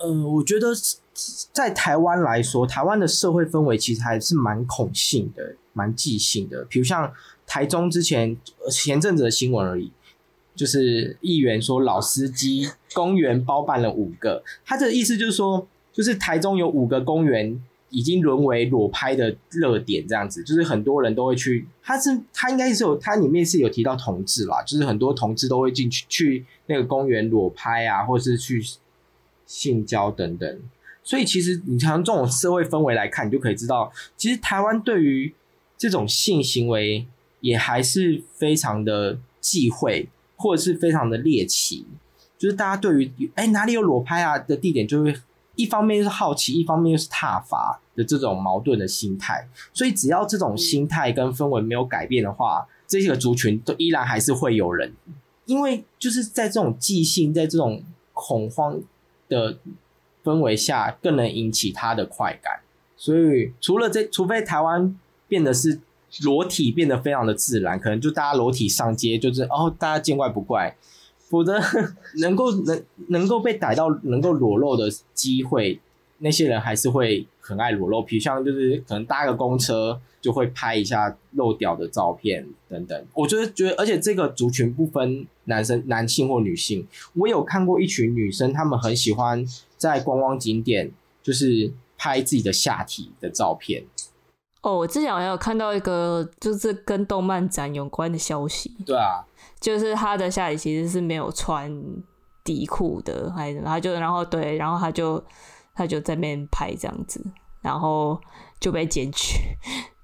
[0.00, 0.66] 嗯、呃，我觉得。
[1.52, 6.66] 在台湾来说，台湾的社会氛围其实还是蛮恐性的，蛮忌性的。
[6.68, 7.10] 比如像
[7.46, 8.36] 台中之前
[8.70, 9.90] 前阵子的新闻而已，
[10.54, 21.66] 就是议员说老司机公园包办了五个，他的意思就是说，就是台中有五个公园已经沦为裸拍的热点，这样子，就是很多人都会去。
[21.82, 28.62] 他是他应该是有，他里面是有提到同志啦，就是很多同志都会进去去那个公园裸拍啊，或是去
[29.46, 30.60] 性交等等。
[31.06, 35.32] 所以其实你从这种社会氛围来看，你就可以知道，其实台湾对于
[35.78, 37.06] 这种性行为
[37.40, 41.86] 也还是非常的忌讳，或者是非常的猎奇。
[42.36, 45.16] 就是大家对于哎哪里有裸拍啊的地点，就会。
[45.54, 54.92] 一方面是好奇，一方面又是挞伐的这种矛盾的心态，所以只要这种心态跟氛围没有改变的话，这些个族群都依然还是会有人，
[55.46, 58.78] 因为就是在这种即兴，在这种恐慌
[59.30, 59.56] 的
[60.26, 62.60] 氛围下，更能引起他的快感。
[62.96, 65.78] 所以除了这，除非台湾变得是
[66.22, 70.76] 裸体变得非常的自然，可能就大家裸体上街，就是哦，大家见怪不怪。
[71.28, 71.60] 否则，
[72.20, 75.80] 能够能能够被逮到能够裸露的机会，
[76.18, 78.00] 那些人还是会很爱裸露。
[78.00, 83.04] 比如像就是可能搭个公车就会拍一下露屌的照片等等。
[83.12, 86.86] 我觉得觉得，而且这个族群不分男生、男性或女性。
[87.14, 89.44] 我有看过一群女生，她们很喜欢
[89.76, 93.84] 在观光景点就是拍自己的下体的照片。
[94.62, 98.74] 哦，我之前好像有看到一个就是跟动漫展有关的消息。
[98.84, 99.24] 对啊。
[99.58, 101.72] 就是他的下体其实是没有穿
[102.44, 105.22] 底裤的，还是他就然后对，然后他就
[105.74, 107.24] 他就在那边拍这样子，
[107.62, 108.20] 然后
[108.60, 109.38] 就被检举。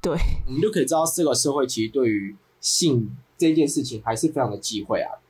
[0.00, 5.20] 对，我们就可以知道这个社会其实对于性这件事情还是非常的忌讳啊。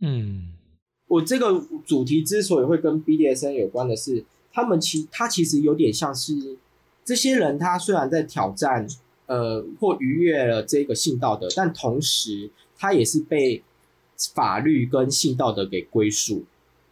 [0.00, 0.54] 嗯，
[1.08, 6.56] 我这个主题之所以会跟 BDSM 有关的是，他们其他其实有点像是
[7.04, 8.86] 这些人，他虽然在挑战
[9.26, 12.50] 呃或逾越了这个性道德，但同时。
[12.80, 13.60] 他也是被
[14.32, 16.44] 法律跟性道德给归属，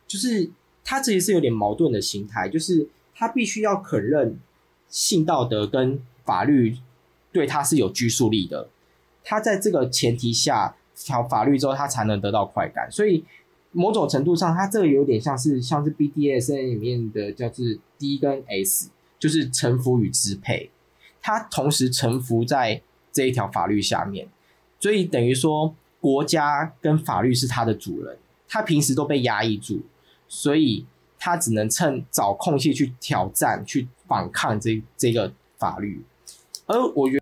[0.08, 0.50] 就是
[0.84, 4.36] 他其实是有点矛盾的心态，就是他必须要肯认
[4.88, 6.76] 性道德跟法律
[7.30, 8.68] 对他是有拘束力的，
[9.22, 12.90] 他在这个前提下条法律之后，他才能得到快感。
[12.90, 13.24] 所以
[13.76, 17.62] 某种程度上，他这个有点像是像是 BDSM 里面的叫做
[17.98, 20.70] D 跟 S，就是臣服与支配，
[21.20, 22.80] 他同时臣服在
[23.12, 24.28] 这一条法律下面。
[24.80, 28.16] 所以等于说，国家跟法律是他的主人，
[28.48, 29.82] 他平时都被压抑住，
[30.26, 30.86] 所以
[31.18, 36.02] 他只能趁找空隙去挑战、去反抗这这个法律。
[36.64, 37.18] 而我觉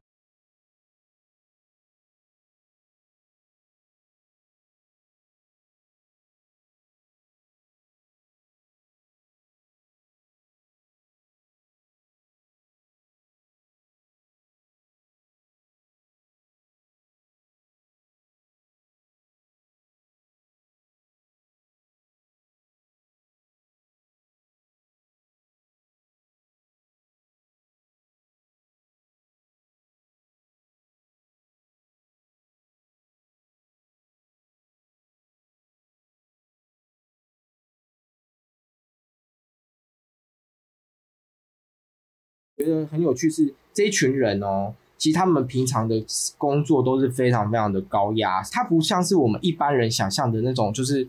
[42.65, 46.03] 觉得很有趣是这一群人哦，其实他们平常的
[46.39, 51.07] 工作都是非常非常的高压，他不像是我们一般人想象的那种，就是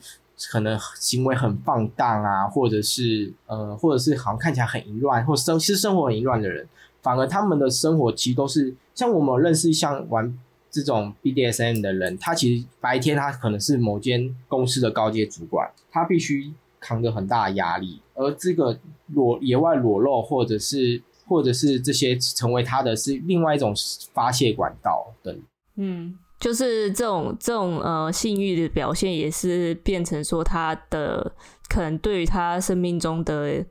[0.51, 6.67] 可能行为很放荡啊，或者是呃，或者是好像看起来很淫乱，或生其实生活很淫乱的人，
[7.01, 10.37] 反而他们的生活其实都是像我们认识像玩
[10.69, 18.77] 这种 BDSM 的人，他其实白天他可能是某间公司的高阶主管，他必须扛着很大的压力，而这个
[19.13, 21.01] 裸野外裸露或者是。
[21.27, 23.73] 或者是这些成为他的是另外一种
[24.13, 25.41] 发泄管道等，
[25.75, 31.33] 嗯，就是这种这种呃性欲的表现，也是变成说他的
[31.67, 33.65] 可能对于他生命中的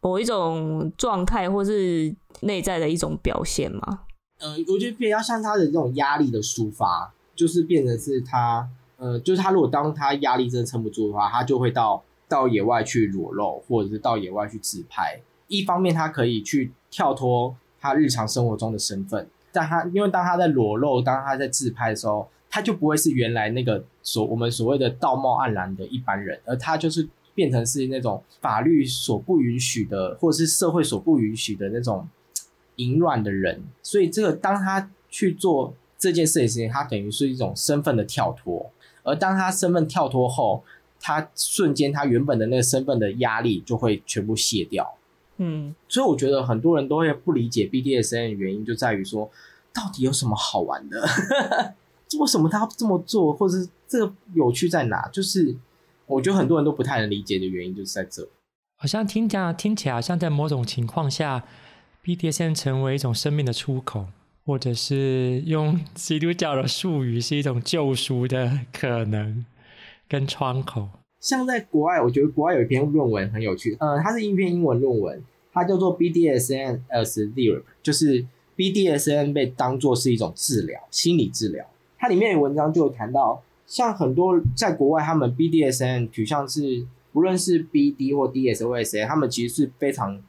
[0.00, 4.00] 某一种状态，或是内在的一种表现嘛。
[4.40, 15.20] 嗯、呃，我觉得比较像他的这种压力的抒发，就是变成是他，呃，就是他如果当他压力真的撑不住的话，他就会到到野外去裸露，或者是到野外去自拍。
[15.48, 16.72] 一方面，他可以去。
[16.88, 32.08] 跳脱他日常生活中的身份，但他因为当他在裸露，当他在自拍的时候，他就不会是原来那个所我们所谓的道貌岸然的一般人，而他就是变成是那种法律所不允许的，或者是社会所不允许的那种
[32.76, 33.62] 淫乱的人。
[33.82, 38.70] 所以，这个当他去做这件事情，他等于是一种身份的跳脱。
[39.02, 40.64] 而当他身份跳脱后，
[40.98, 44.96] 他瞬间他原本的那个身份的压力就会全部卸掉。
[45.38, 49.30] 嗯，所以我觉得很多人都会不理解 BDSN 的原因，就在于说，
[49.72, 51.06] 到底有什么好玩的？
[52.20, 55.08] 为什么他要这么做，或者是这个有趣在哪？
[55.12, 55.56] 就是
[56.06, 58.26] 我觉得很多人都不太能理解的原因，就是在这。
[58.78, 61.44] 好像听讲听起来，好像在某种情况下
[62.04, 64.06] ，BDSN 成为一种生命的出口，
[64.44, 69.44] 或者是用基督教的术语是一种救赎的可能
[70.08, 70.90] 跟窗口。
[71.20, 78.24] 像在国外，我觉得国外有一篇论文很有趣，呃，它是一篇英文论文，它叫做 BDSM as therapy，就是
[78.56, 81.66] BDSM 被当作是一种治疗，心理治疗。
[81.98, 90.22] 它里面的文章就有谈到，像很多在国外，他们 BDSM 取向是，不论是 BD 或 D S O S A，他们其实是非常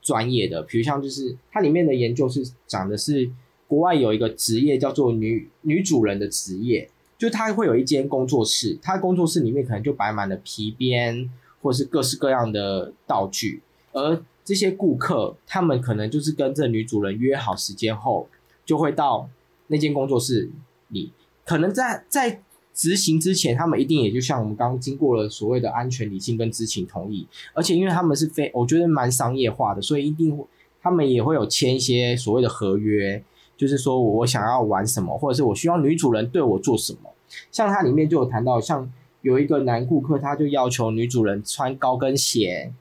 [0.00, 0.62] 专业的。
[0.62, 3.30] 比如像就是它里面的研究是讲的是，
[3.66, 11.30] 国外有一个职业叫做女女主人的职业，就他会有一间工作室，他工作室里面可能就摆满了皮鞭
[11.62, 18.28] 或是各式各样的道具，而这些顾客他们可能就是跟这女主人约好时间后，
[18.64, 19.28] 就会到
[19.68, 20.50] 那间工作室
[20.88, 21.12] 里，
[21.44, 22.42] 可能在在。
[22.76, 30.36] 执行之前，他们一定也就像我们刚刚经过了所谓的安全、理性跟知情同意，而且因为他们是非，我觉得蛮商业化的，所以一定
[30.82, 33.22] 他们也会有签一些所谓的合约，
[33.56, 37.12] 就是说我想要玩什么，或者是我需要女主人对我做什么。
[37.50, 38.90] 像它里面就有谈到，像
[39.22, 42.72] 有一个男顾客，他就要求女主人穿高跟鞋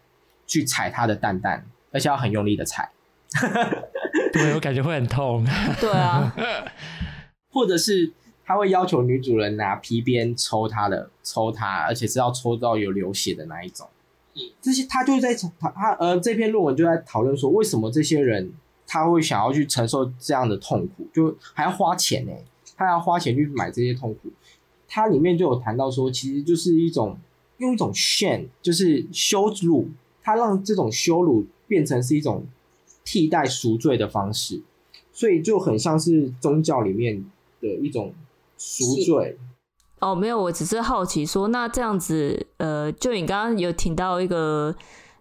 [0.45, 2.91] 去踩他的蛋蛋，而且要很用力的踩。
[4.31, 5.45] 对，我感觉会很痛。
[5.81, 6.35] 对啊，
[7.51, 8.13] 或者是。
[8.45, 13.87] 他会要求女主人拿皮鞭抽他的，抽他，而且是要抽到有流血的那一种。
[14.35, 18.51] 嗯，这些他就在他他呃这篇论文就在讨论说，为什么这些人
[18.85, 22.31] 他会想要去承受这样的痛苦，就还要花钱呢？
[22.75, 24.29] 他要花钱去买这些痛苦。
[24.87, 27.17] 他里面就有谈到说，其实就是一种
[27.57, 29.89] 用一种炫就是羞辱，
[30.21, 32.45] 他让这种羞辱变成是一种
[33.03, 34.61] 替代赎罪的方式，
[35.11, 37.23] 所以就很像是宗教里面
[37.61, 38.13] 的一种。
[38.55, 39.37] 赎罪
[39.99, 44.73] 哦，没有，我只是好奇说，那这样子，呃，就你刚刚有听到一个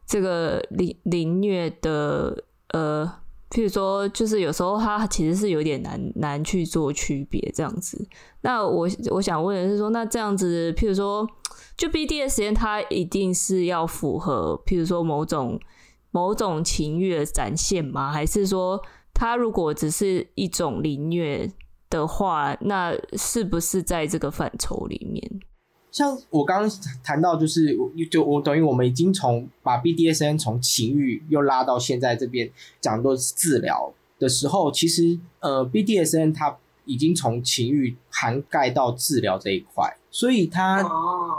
[0.07, 3.13] 这个凌凌虐的，呃，
[3.53, 8.09] 譬如说，就是有时候他其实是有点难难去做区别这样子。
[8.41, 11.29] 那我我想问的是说，那这样子，譬如说，
[11.77, 15.61] 就 BDSM 它一定是要符合，譬如说某种
[16.11, 18.11] 某种情欲的展现吗？
[18.11, 18.81] 还是说，
[19.13, 21.53] 它如果只是一种凌虐？
[21.91, 25.31] 的话，那是不是在这个范畴里面？
[25.93, 27.77] 像我刚刚谈到，就是
[28.11, 32.51] 就我等于我们已经从把 BDSN 从情欲又拉到现在这边
[32.81, 40.83] 讲的都是治疗的时候，其实呃 BDSN 它已经从情欲涵盖到治疗这一块，所以它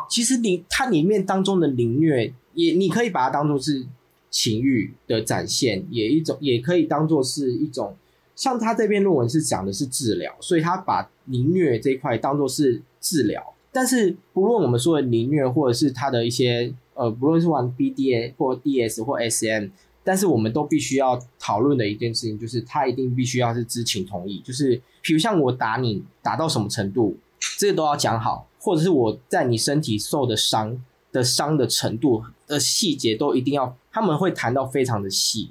[0.08, 3.84] 其实你它里面当中的凌虐也你可以把它当做是
[4.30, 7.96] 情欲的展现，也一种也可以当做是一种。
[8.36, 13.53] 像他这篇论文是讲的是治疗，所以他把凌虐这一块当做是治疗。
[13.74, 19.70] 但是不论我们说的凌虐，或者是他的一些呃，不论是玩 BDA 或 DS 或 SM，
[20.04, 24.40] 但是我们都必须要讨论的一件事情，就是他一定必须要是知情同意。
[24.46, 27.18] 就是比如像我打你打到什么程度，
[27.58, 30.80] 这个都要讲好，或者是我在你身体受的伤
[31.12, 35.50] 的伤的程度的细节都一定要，他们会谈到非常的细。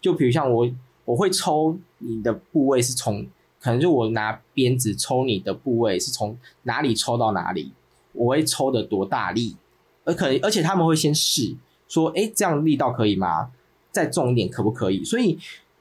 [0.00, 0.70] 就比如像我。
[1.04, 3.26] 我会抽你的部位是从，
[3.62, 7.70] 可能就我拿鞭子抽你的部位是从哪里抽到哪里，
[8.12, 9.56] 我会抽的多大力，
[10.04, 11.54] 而可而且他们会先试
[11.88, 13.52] 说，哎，这样力道可以吗？
[13.92, 15.04] 再重一点可不可以？
[15.04, 15.38] 所以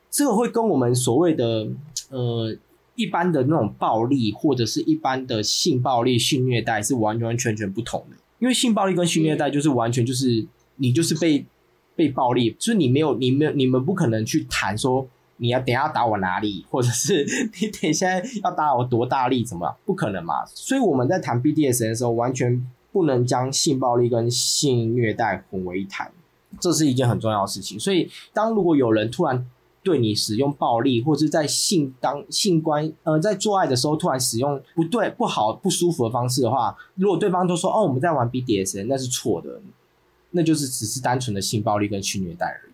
[0.09, 1.67] 这个会跟我们所谓的
[2.09, 2.55] 呃
[2.95, 11.45] 一般的那种暴力或者是一般的性暴力、性虐待是完完全全不同的，因为性暴力跟性虐待就是完全就是你就是被。
[11.93, 15.05] 被暴力，就是你没有，你没有，你们不可能去谈说
[15.41, 17.25] 你要等下打我哪里， 或者是
[17.59, 20.45] 你等下要打我多大力，怎么不可能嘛？
[20.45, 26.11] 所以我们在谈 BDSM 的时候，完全不能将性暴力跟性虐待混为一谈，
[26.59, 27.79] 这是一件很重要的事情。
[27.79, 29.45] 所以，当如果有人突然
[29.83, 39.59] 对你使用暴力，或者是在性当性关呃在做爱的时候突然使用不对、不好、不舒服的方式的话，如果对方都说哦我们在玩 BDSM，那是错的。
[40.33, 42.70] 那就是只是单纯的性暴力跟性虐待而已。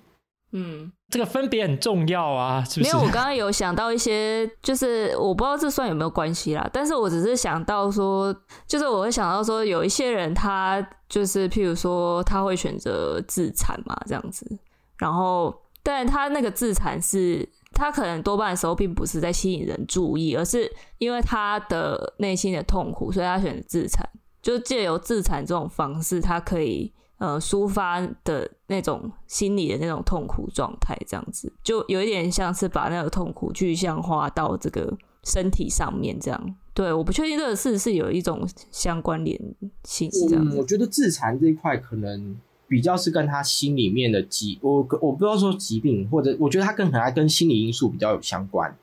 [0.53, 2.93] 嗯，这个分别很重要啊，是不是？
[2.93, 6.67] 没有，我刚刚有想到一些，就是我不知道这算有没有关系啦。
[6.71, 8.33] 但是我只是想到说，
[8.65, 14.57] 就是我会想到说，有一些人他就是，譬如说他会选择自残嘛，这样子。
[14.97, 15.53] 然后，
[15.83, 24.07] 但他那个自残是，他可能多半的时候并不是在吸引人注意，而是因为他的内心的痛苦，所以他选择自残。
[24.41, 26.93] 就借由自残这种方式，他可以。
[27.17, 36.55] 呃，抒发的那种心理的那种痛苦状态，这样子就有一点像是把那个痛苦具象化到这个身体上面，这样。
[36.75, 39.39] 对，我不确定这个是是有一种相关联
[39.83, 40.47] 性，这样。
[40.51, 42.37] 我，我觉得自残这一块可能
[42.67, 48.77] 比较是跟他心里面的疾，我我不知道说疾病，或者我觉得他更可能跟心理因素比较有相关。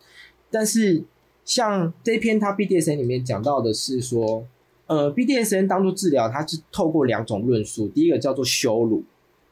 [0.50, 1.04] 但是
[1.44, 4.44] 像这篇他 BDSM 里面讲到的是说，
[4.86, 9.02] 呃，BDSN 当做治疗，它是透过两种论述，第一个叫做羞辱，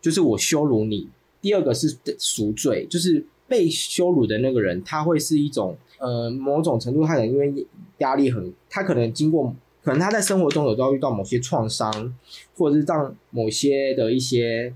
[0.00, 1.08] 就是我羞辱你；
[1.40, 7.66] 第二个是赎罪，就是被羞辱的那个人，他会是一种呃某种程度，他可能因为
[7.98, 9.54] 压力很，他可能经过。
[9.84, 12.16] 可能他在生活中有遭遇到某些创伤，
[12.56, 14.72] 或者是让某些的一些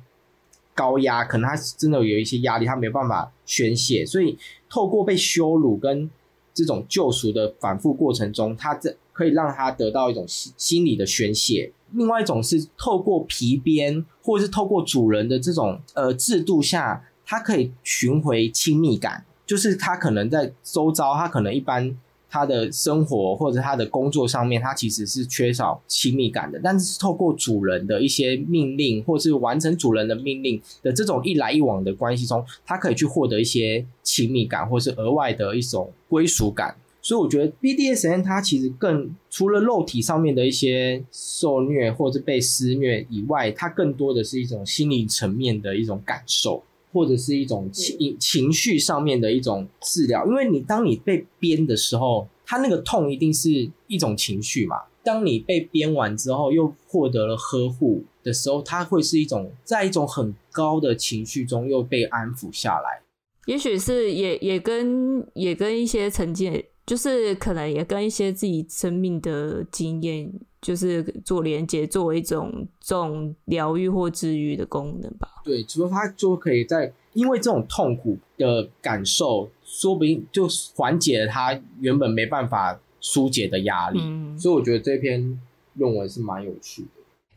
[0.75, 4.37] 高压，可能他真的有一些压力，他没有办法宣泄，所以
[4.69, 6.11] 透过被羞辱跟
[6.53, 11.73] 这种救赎的反复过程中，他这可以让他得到一种心心理的宣泄。
[11.93, 21.97] 另外一种是透过皮鞭，或者是透过主人的这种呃制度下，他可以寻回亲密感，就是他可能在周遭，他可能一般。
[22.29, 26.61] 他的生活或者他的工作上面，他其实是缺少亲密感的。
[26.63, 36.77] 但是透过主人的一些命令，或是完成主人的命令的这种一来一往的关系中，他可以去获得一些亲密感，或是额外的一种归属感。
[37.07, 46.65] 所以我觉得 BDSN 它其实更除了肉体上面的一些受虐或者被施虐以外，它更多的是一种心理层面的一种感受。
[46.93, 53.51] 或者是一种情情绪上面的一种治疗，因为你当你被鞭的时候，它那个痛一定是
[53.87, 54.77] 一种情绪嘛。
[55.05, 63.03] 当你被鞭完之后，又获得了呵护的时候，它会是一种在一种很高的情绪中又被安抚下来。
[63.45, 70.33] 也许是也也跟也跟一些曾经，就是可能也跟一些自己生命的经验。
[70.63, 75.29] 就是做连接，作为一种这种疗愈或治愈的功能吧。
[75.45, 84.01] 对，除了他就可以在因为这种痛苦的感受，说不定就缓解了他原本没办法疏解的压力。
[84.03, 85.41] 嗯，所以我觉得这篇
[85.75, 86.89] 论文是蛮有趣的。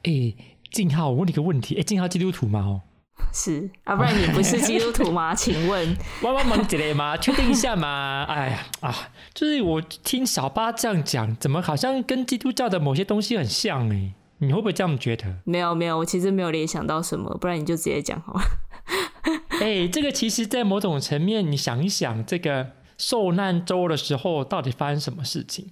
[0.03, 0.37] 哎、欸，
[0.71, 2.61] 静浩，我问你个问题，哎、欸，静浩基督徒吗？
[2.61, 2.81] 哦。
[3.32, 5.34] 是啊，不然你不是基督徒吗？
[5.38, 7.15] 请问，帮帮忙之类吗？
[7.15, 8.26] 确定一下嘛？
[8.28, 8.95] 哎呀啊，
[9.34, 14.13] 就是我听小八这样讲，怎么好像跟基督教的某些东西很像哎？
[14.39, 15.26] 你会不会这样觉得？
[15.43, 18.41] 没有没有，我其实没有联想到什么，不然你就直接讲好了。
[19.61, 25.67] 哎、欸，这个其实，在某种层面，你想一想，这个受难周的时候，到底发生什么事情？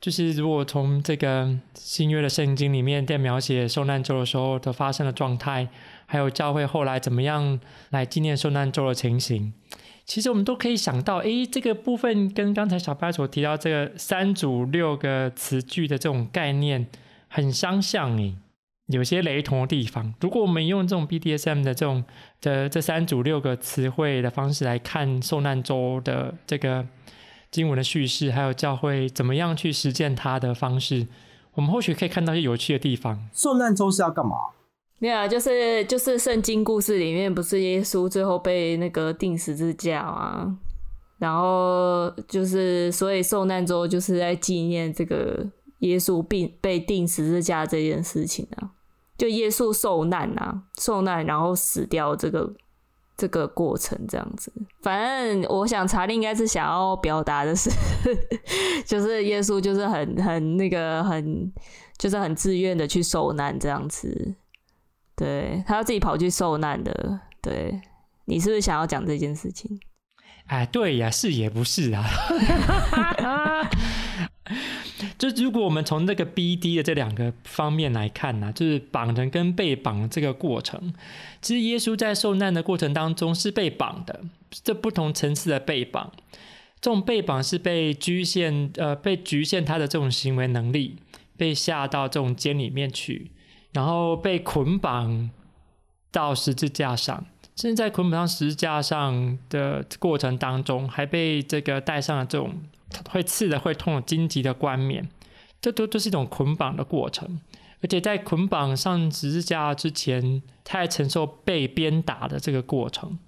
[0.00, 5.68] 就是如果从这个新约的圣经里面在描写受难周的时候的发生的状态。
[6.10, 9.52] 还有教会后来怎么样来纪念受难周的情形，
[10.04, 16.88] 其实我们都可以想到，诶，这个部分跟刚才小白所提到这个三组六个词句的这种概念
[17.28, 18.34] 很相像，诶，
[18.88, 20.12] 有些雷同的地方。
[20.20, 22.02] 如果我们用这种 BDSM 的这种
[22.40, 26.84] 的这三组六个词汇的方式来看受难周的这个
[27.52, 31.06] 经文的叙事，还有教会怎么样去实践它的方式，
[31.54, 33.28] 我们或许可以看到一些有趣的地方。
[33.32, 34.36] 受难周是要干嘛？
[35.00, 40.46] 没有啊，就是就是圣经故事里面不是耶稣最后被那个钉十字架啊？
[41.18, 45.44] 然后就是所以受难之后就是在纪念这个
[45.78, 48.70] 耶稣被被钉十字架这件事情啊，
[49.16, 52.52] 就耶稣受难啊，受难然后死掉这个
[53.16, 54.52] 这个过程这样子。
[54.82, 57.70] 反正我想查理应该是想要表达的是，
[58.84, 61.50] 就是耶稣就是很很那个很
[61.96, 64.34] 就是很自愿的去受难这样子。
[65.20, 67.20] 对，他要自己跑去受难的。
[67.42, 67.78] 对，
[68.24, 69.78] 你是不是想要讲这件事情？
[70.46, 72.08] 哎，对呀，是也不是啊。
[75.18, 80.94] 就如果我们从这个 BD 的这两个方面来看呢、就是绑人跟被绑这个过程，
[81.42, 86.10] 其实耶稣在受难的过程当中是被绑的，这不同层次的被绑。
[86.80, 90.96] 这种被绑是被局限，呃，被局限他的这种行为能力，
[91.36, 93.30] 被下到这种监里面去。
[93.72, 95.30] 然后被捆绑
[96.10, 97.24] 到十字架上，
[97.56, 102.54] 甚至在捆绑上十字架上的过程当中，还被这个戴上了这种
[103.08, 105.08] 会刺的、会痛的荆棘的冠冕，
[105.60, 107.40] 这都都是一种捆绑的过程。
[107.82, 113.18] 而且在捆绑上十字架之前，他还承受被鞭打的这个过程，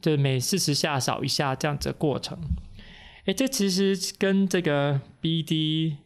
[0.00, 2.38] 就是每四十下扫一下这样子的过程。
[3.24, 5.96] 诶，这其实跟这个 BD。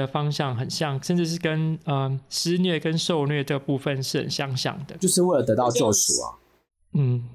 [0.00, 6.38] 的方向很像，甚至是跟嗯施虐跟受虐这部分是很相像的，就是为了得到救赎啊。
[6.94, 7.28] 嗯，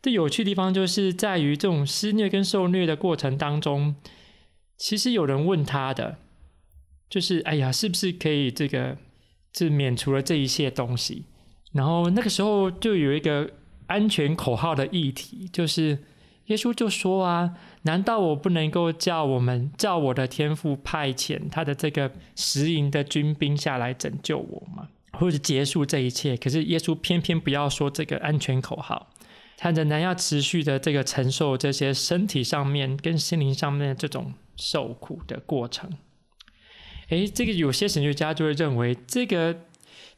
[0.00, 3.94] 这有趣的地方就是在于这种施虐跟受虐的过程当中，
[4.76, 6.18] 其实有人问他的，
[7.08, 8.96] 就是哎呀，是不是可以这个
[9.52, 11.24] 就免除了这一切东西？
[11.72, 13.50] 然后那个时候就有一个
[13.86, 15.98] 安全口号的议题，就是。
[16.46, 17.54] 耶稣就说啊，
[17.86, 24.88] 难道我不能够叫我们叫我的天父派遣他的这个十营的军兵下来拯救我吗？
[25.12, 26.36] 或者结束这一切。
[26.36, 29.08] 可是耶稣偏偏不要说这个安全口号，
[29.56, 35.90] 他仍然要持续的这个承受这些身体上面跟心灵上面的这种受苦的过程。
[37.08, 39.60] 诶，这个有些神学家就会认为，这个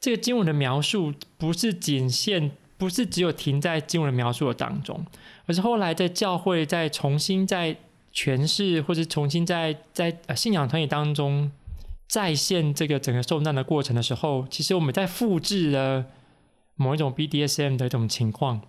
[0.00, 5.04] 这个经文的描述不是仅限，不是只有停在经文描述的当中，
[5.46, 7.76] 而是后来在教会再重新在
[8.14, 11.50] 诠释，或者重新在在呃信仰团体当中
[12.06, 16.06] 再现这个整个受难的过程的时候，其实我们在复制了
[16.76, 18.62] 某一种 BDSM 的一种情况，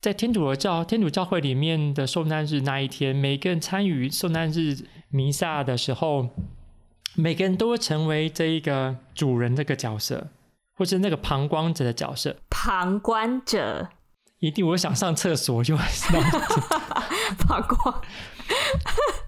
[0.00, 4.76] 在天主的教天主教会里面的受难日那一天，每个人参与受难日
[5.08, 6.28] 弥撒的时候。
[7.14, 10.28] 每个人都会成为这一个主人这个角色，
[10.78, 12.36] 或是那个旁观者的角色。
[12.48, 13.90] 旁观者，
[14.38, 15.84] 一定我想上厕所就会
[17.38, 17.94] 旁观，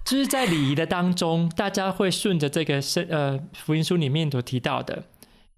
[0.05, 5.03] 就是在礼仪的当中，大家会顺着这个神呃福音书里面所提到的，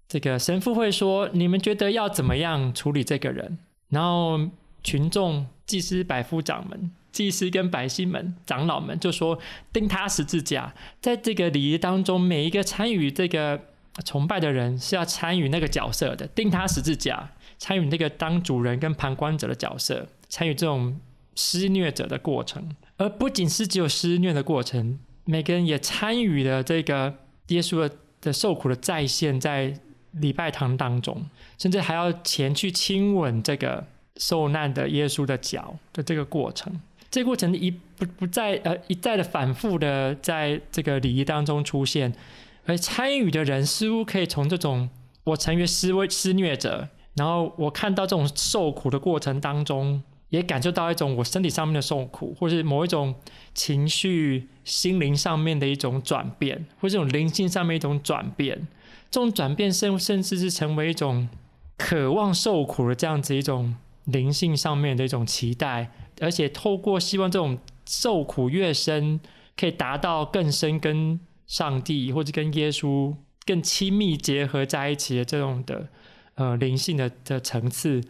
[0.06, 4.40] 这个神父会说：“你们觉得要怎么样处理这个人？”然后
[4.82, 6.90] 群众、祭司、百夫长们。
[7.12, 9.38] 祭司跟百姓们、长老们就说
[9.72, 13.60] ：“钉他十字架。”在这个礼仪当中，每一个参与这个
[14.04, 20.98] 崇拜的人是要参与那个角色的，钉他十字架，参与那个当主人跟旁观者的角色，参与这种
[21.36, 22.74] 施虐者的过程。
[22.96, 27.14] 而不仅是只有施虐的过程，每个人也参与了这个
[27.48, 29.74] 耶稣的的受苦的再现，在
[30.12, 31.24] 礼拜堂当中，
[31.58, 33.84] 甚至还要前去亲吻这个
[34.16, 36.80] 受难的耶稣的脚的这个过程。
[37.10, 42.12] 这过程一不不再呃一再的反复的在这个礼仪当中出现，
[42.66, 44.88] 而参与的人似乎可以从这种
[45.24, 53.14] 我成为施威施虐者，然后我看到这种受苦的过程当中，也感受到一种我身体上面的受苦，或是某一种
[53.54, 58.66] 情绪、心灵上面的一种转变，或这种灵性上面一种转变，
[59.10, 61.28] 这种转变甚甚至是成为一种
[61.76, 65.90] 渴望受苦的这样子一种灵性上面的一种期待。
[66.20, 69.20] 而且透过希望这种受苦越深，
[69.56, 73.14] 可以达到更深跟上帝或者跟耶稣
[73.44, 75.88] 更亲密结合在一起的这种的
[76.34, 78.00] 呃灵性的的层次，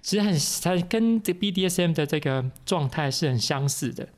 [0.00, 4.08] 其实很它跟这 BDSM 的这个状态是很相似的。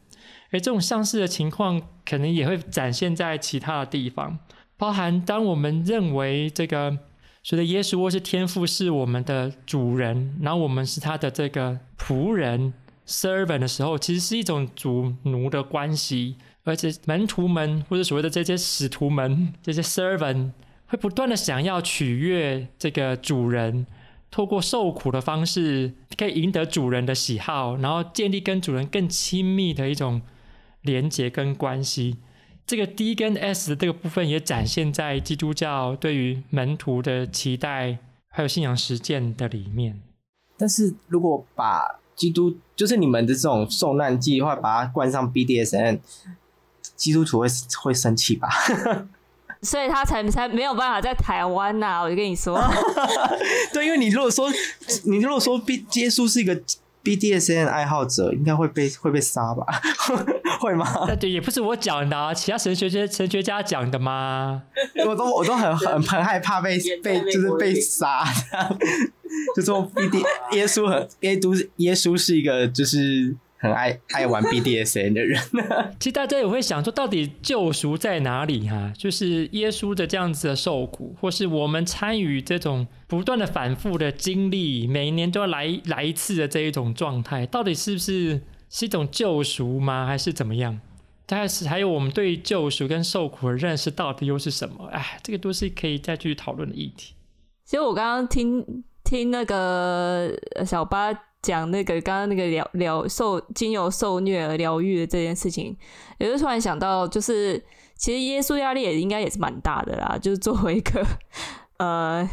[0.51, 4.39] 而这种相似的情况，可能也会展现在其他的地方，
[4.77, 6.99] 包含当我们认为这个
[7.43, 12.75] 所谓耶稣或是天父是我们的主人，然后我们是他的这个仆人。
[13.09, 16.35] servant 的时候，其实是一种主奴的关系，
[16.67, 20.51] 而且门徒们或者所谓的这些使徒们，这些 servant
[20.89, 23.87] 会不断的想要取悦这个主人，
[24.31, 30.21] 透过受苦的方式，可以赢得主人的喜好，然后建立跟主人更亲密的一种
[30.83, 32.17] 连结跟关系。
[32.67, 37.99] 这个 D 跟 S 的这个部分也展现在基督教对于门徒的期待，
[38.29, 40.03] 还有信仰实践的里面。
[40.59, 46.01] 但是如果把基督就是你们的这种受难计划，把它冠上 BDSM，
[46.97, 47.47] 基督徒会
[47.83, 48.49] 会生气吧？
[49.63, 52.03] 所以他才才没有办法在台湾呐、啊！
[52.03, 52.61] 我就跟你说，
[53.73, 54.49] 对，因为你如果说
[55.05, 56.61] 你如果说 B 耶稣是一个
[57.03, 59.65] BDSN 爱好者，应该会被会被杀吧？
[60.61, 60.87] 会吗？
[61.09, 64.63] 那对，也不是我讲的、啊，其他神学家神学家讲的吗？
[65.07, 68.25] 我都我都很很很害怕被被就是被杀。
[69.55, 70.23] 就说 B D
[70.53, 75.43] 耶稣很耶稣耶稣是一个就是很爱 爱玩 BDSN 的人。
[75.99, 78.93] 其实大家也会想说，到底救赎在哪里哈、啊？
[78.97, 90.07] 就是耶稣的这样子的受苦，或是我们参与这种不断的反复的经历，每一年都要来来一次的这一种状态，到底是不是是一种救赎吗？
[90.07, 90.81] 还是怎么样？
[91.27, 94.87] 但是还有我们对救赎跟受苦的认识到底又是什么？
[94.93, 97.15] 哎，这个都是可以再去讨论的议题。
[97.65, 98.85] 其实我刚刚听。
[99.09, 100.37] 听那个
[100.67, 101.15] 小八
[101.47, 105.77] 讲那个刚刚那个疗疗受经由受虐而疗愈的这件事情，
[106.19, 107.63] 也就突然想到，就是
[107.97, 110.19] 其实耶稣压力也应该也是蛮大的啦。
[110.21, 111.07] 就是作为一个
[111.79, 112.29] 呃，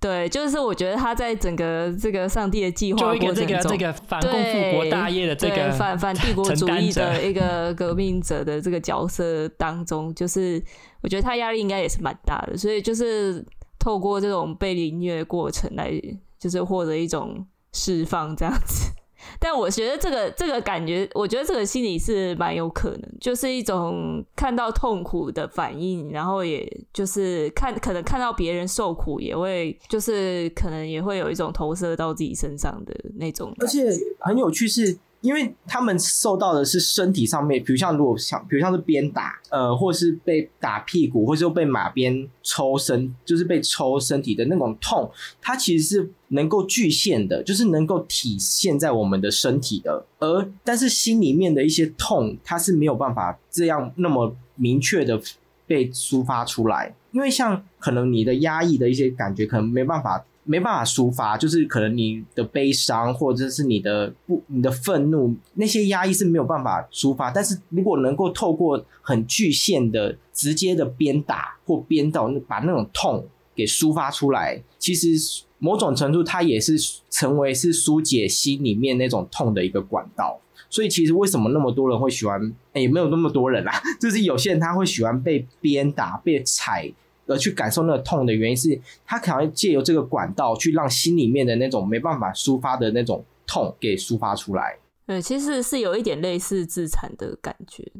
[0.00, 10.62] 对，就是我觉得他在整个这个上帝的计划过程中，这个这个反共复国大业的这个反反 帝国主义的一个革命者的这个角色当中，就是
[11.02, 13.44] 我觉得他压力应该也是蛮大的，所以就是。
[13.82, 15.90] 透过这种被凌虐的过程来，
[16.38, 18.90] 就是获得一种释放这样子。
[19.38, 33.54] 但我觉得这个这个感觉，我觉得这个心理是蛮有可能，就是一种看到痛苦的反应，然后也就是看可能看到别人受苦，也会就是可能也会有一种投射到自己身上的那种。
[33.60, 33.90] 而且
[34.20, 45.10] 很有趣是，因为他们受到的是身体上面，比如像如果像，比如像是鞭打，呃，或是被打屁股，或是被马鞭抽身，就是被抽身体的那种痛，
[45.40, 50.06] 它其实是能够具现的，就是能够体现在我们的身体的。
[50.18, 55.20] 而但是心里面的一些痛，它是没有办法这样那么明确的
[55.66, 60.24] 被抒发出来，因为像可能你的压抑的一些感觉，可能没办法。
[60.44, 67.30] 没办法抒发，就是可能你的悲伤或者是你的不、你的愤怒，那些压抑是没有办法抒发。
[67.30, 76.76] 但是如果能够透过很具现的、直接的鞭打或鞭到，把那种痛给抒发出来，其实某种程度它也是
[77.10, 80.40] 成为是疏解心里面那种痛的一个管道。
[80.68, 82.40] 所以其实为什么那么多人会喜欢？
[82.72, 86.90] 也没有那么多人啦，就是有些人他会喜欢被鞭打、被踩。
[87.30, 94.76] 而去感受那个痛的原因是，他可能借由这个管道去让心里面的那种没办法抒发的那种痛给抒发出来。
[95.06, 97.90] 对，其实是有一点类似自残的感觉。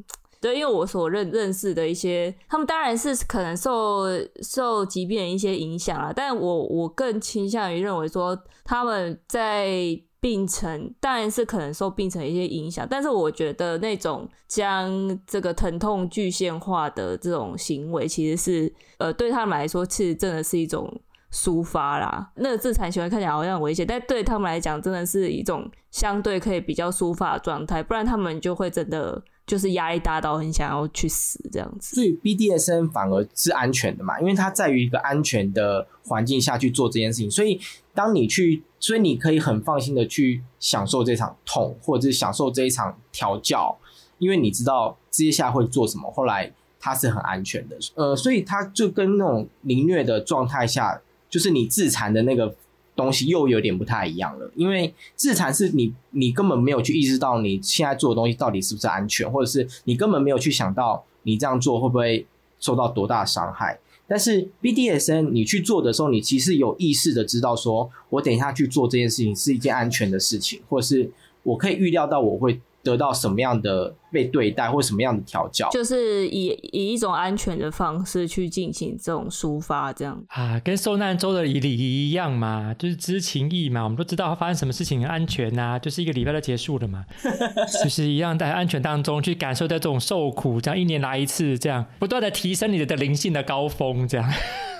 [0.40, 4.06] 对，因为我所认认识的一些，他们当然是可能受
[4.42, 10.00] 受疾病一些影响啊，但我我更倾向于认为说他们在。
[10.20, 20.92] 病程当然是可能受病程一些影响，但是我觉得那种将这个疼痛具现化的这种行为，其实是呃对他们来说，其实真的是一种
[21.32, 22.30] 抒发啦。
[22.36, 29.22] 那个自残行为看起来好像很危险，但对他们来讲，真的是一种相对可以比较抒发的状态，不然他们就会真的。
[29.50, 37.60] 就是压力大到很想要去死这样子，所以 BDSM 反而是安全的嘛，因为它在于一个安全的环境下去做这件事情，所以
[37.92, 43.76] 当你去，所以你可以很放心的去享受这场痛，或者是享受这一场调教，
[44.18, 52.54] 因为你知道接下来会做什么，后来它是很安全的，呃，所以它就跟那种凌虐的状态下，就是你自残的那个。
[53.00, 62.26] 东西又有点不太一样了，因为自残是你你根本没有去意识到你现在做的东西到底是不是安全，或者是你根本没有去想到你这样做会不会
[62.58, 63.78] 受到多大伤害。
[64.06, 71.10] 但是 BDSN 你去做的时候，你其实有意识的知道说，我等一下去做这件事情是一件安全的事情，或者是
[71.44, 87.04] 我可以预料到我会得到什么样的被对待或什么样的调教，就是以以一种安全的方式去进行这种抒发，这样啊，跟受难周的礼仪一样嘛，就是知情意嘛，我们都知道发生什么事情很安全呐、啊，就是一个礼拜就结束了嘛，
[87.82, 94.32] 就是一样在安全当中去感受到这种受苦，这样一年来一次，这样不断的提升你的的灵性的高峰，这样。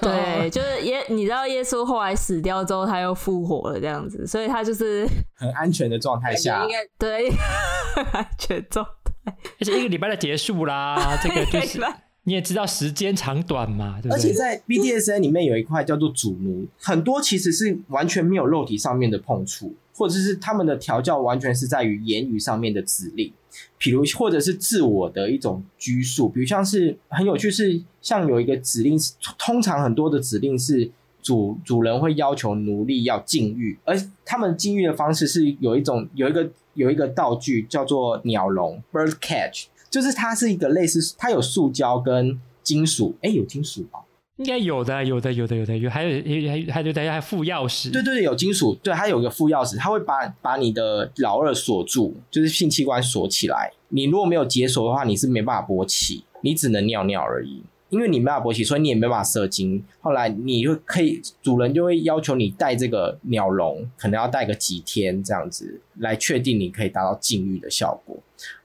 [0.02, 5.06] 对，就是耶，你知道耶稣后来死掉之后他又复活了，这样子，所以他就是
[5.36, 7.28] 很安全的状态下，应该对，
[8.12, 8.86] 安全状。
[9.24, 11.80] 而且一个礼拜的结束啦，这个就是
[12.24, 14.14] 你也知道时间长短嘛，对不对？
[14.14, 23.32] 而且在 BDSM 里面有一块叫做主奴，很多其实是完全没有肉体上面的碰触，或者是他们的调教完全是在于言语上面的指令，
[23.78, 28.98] 比如或者是自我的一种拘束，比如像是很有趣是像有一个指令，
[29.38, 30.90] 通常很多的指令是
[31.22, 36.50] 主主人会要求奴隶要禁欲，而他们禁欲的方式是有一种有一个。
[36.74, 43.98] 有一个道具叫做鸟笼 （bird catch），就是它是一个类似，它有塑胶跟金属，哎，有金属吗？
[44.36, 53.72] 应该有的，有的，有的，有的，有还有还还有大家还附钥匙，对对对，有金属，对，它有个附钥匙，它会把把你的老二锁住，就是性器官锁起来。
[53.88, 57.64] 你如果没有解锁的话，你是没办法勃起，你只能尿尿而已。
[57.90, 59.84] 因为你没办法勃起，所以你也没办法射精。
[60.00, 68.16] 后来你就可以，主人就会要求你带这个鸟笼，可能要带个几天这样子，来确定你可以达到禁欲的效果。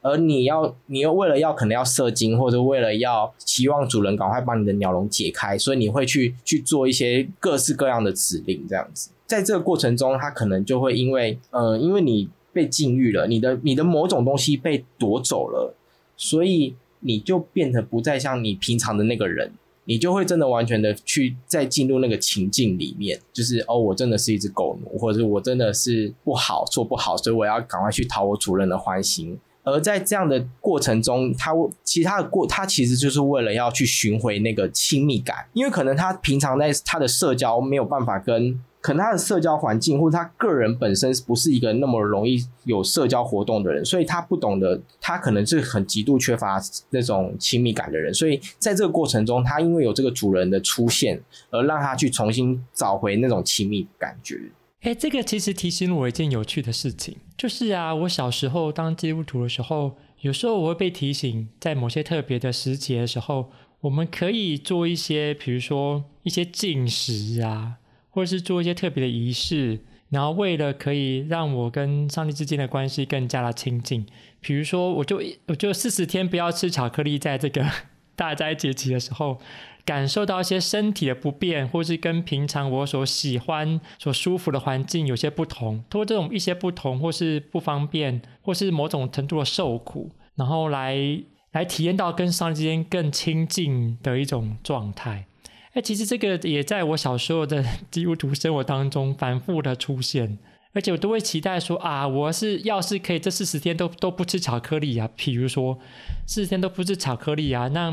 [0.02, 9.10] 而你要，你又为了要可能要射精，或者为了要期望主人赶快把你的鸟笼解开，所以你会去去做一些各式各样的指令这样子。
[9.26, 15.74] 在这个过程中，他可能就会因为，呃，因为你被禁欲了，你的你的某种东西被夺走了，
[16.16, 16.76] 所以。
[17.06, 19.52] 你就变得不再像你平常的那个人，
[19.86, 29.40] 你就会真的完全的去再进入那个情境里面，就是哦，我真的是一只狗奴，或者是我真的是不好做不好，所以我要赶快去讨我主人的欢心。
[29.64, 31.52] 而在这样的过程中，他
[31.84, 38.60] 其他的过，他其实就是为了要去寻回那个亲密感，因为可能他平常在他的社交没有办法跟。
[38.86, 46.62] 可能他的社交环境或者他个人本身不是一个那么容易有社交活动的人，所以他不懂得，他可能是很极度缺乏
[46.92, 48.14] 那种亲密感的人。
[48.14, 51.20] 所以在这个过程中，他因为有这个主人的出现，
[51.50, 54.40] 而让他去重新找回那种亲密感觉。
[54.82, 63.50] 哎，这个其实提醒我一件有趣的事情，就是啊，我小时候当基督徒的时候，有时候我会被提醒，在某些特别的时节的时候，
[63.82, 67.78] 我们可以做一些，比如说一些禁食啊。
[68.16, 69.78] 或者是做一些特别的仪式，
[70.10, 74.06] 然后为了可以让我跟上帝之间的关系更加的亲近，
[74.40, 77.70] 比如说我就我就四十天不要吃巧克力，在这个
[78.16, 79.38] 大斋节期的时候，
[79.84, 90.96] 感受到一些身体的不便，或是跟平常我所喜欢、所舒服的环境有些不同，通过这种一些不同，或是不方便，或是某种程度的受苦，然后来
[91.52, 95.26] 来体验到跟上帝之间更亲近的一种状态。
[95.76, 97.62] 哎，其实这个也在我小时候的
[97.92, 100.38] 基督徒生活当中反复的出现，
[100.74, 105.78] 而且我都会期待说啊，我是要是可以这四十天都都不吃巧克力啊，譬如说
[106.26, 107.92] 四十天都不吃巧克力啊，那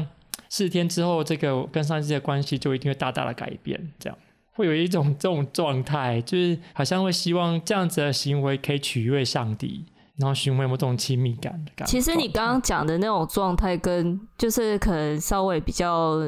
[0.49, 4.17] 四十天之后，这个跟上帝的关系就一定会大大的改变，这样
[4.53, 9.85] 会有一种 这种状态，就是好像会希望这样子的行为可以取悦上帝，
[10.19, 11.91] 然后寻回某种亲密感的感觉。
[11.91, 16.21] 其实你刚刚讲的那种状态，跟就是可能稍微比较。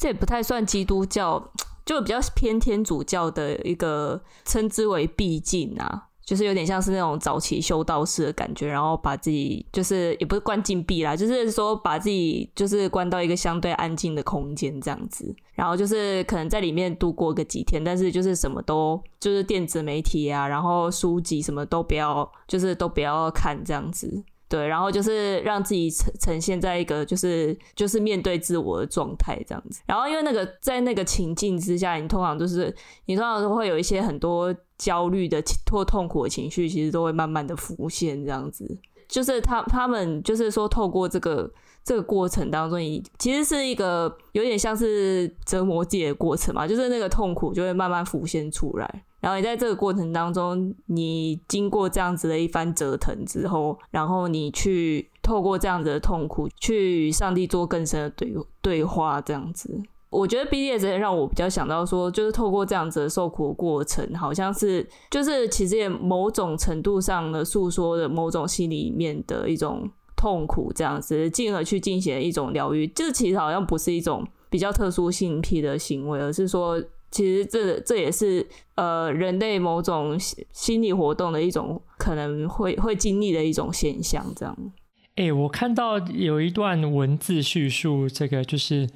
[0.00, 1.52] 这也不太算基督教，
[1.84, 24.24] 就比较偏天主教的一个称之为闭境啊，就是有点像是那种早期修道士的感觉，然后把自己就是也不是关禁闭啦，就是说把自己就是关到一个相对安静的空间这样子，然后就是可能在里面度过个几天，但是就是什么都就是电子媒体啊，然后书籍什么都不要，就是都不要看这样子。
[24.50, 29.80] 对，然后就是让自己呈呈现在一个就是就是面对自我的状态这样子。
[29.86, 32.74] 然后因为那个在那个情境之下，你通常就是
[33.06, 35.40] 你通常都会有一些很多焦虑的
[35.70, 38.78] 或痛苦的情绪，其实都会慢慢的浮现这样子。
[39.06, 41.48] 就是他他们就是说透过这个
[41.84, 49.04] 这个过程当中，你其实是一个有点像是折磨自己的过程嘛，就是那个痛苦就会慢慢浮现出来。
[49.20, 59.78] 然后你在这个过程当中，你经过这样子的一番折腾之后，然后你去透过这样子的痛苦，去与上帝做更深的对对话，这样子。
[60.08, 72.86] 我觉得 BDSM 让我比较想到说，就是透过这样子的受苦的过程，好像是就是其实也某种程度上的诉说的某种心里面的一种痛苦，这样子，进而去进行一种疗愈。
[72.86, 76.82] 这其实好像不是一种比较特殊性癖的行为，而是说。
[77.10, 78.46] 其实这这也是
[78.76, 80.16] 呃人类某种
[80.52, 84.56] 心理活动的一种可能会会经历的一种现象，这样。
[85.16, 88.88] 哎、我看到有一段文字叙述，这个就是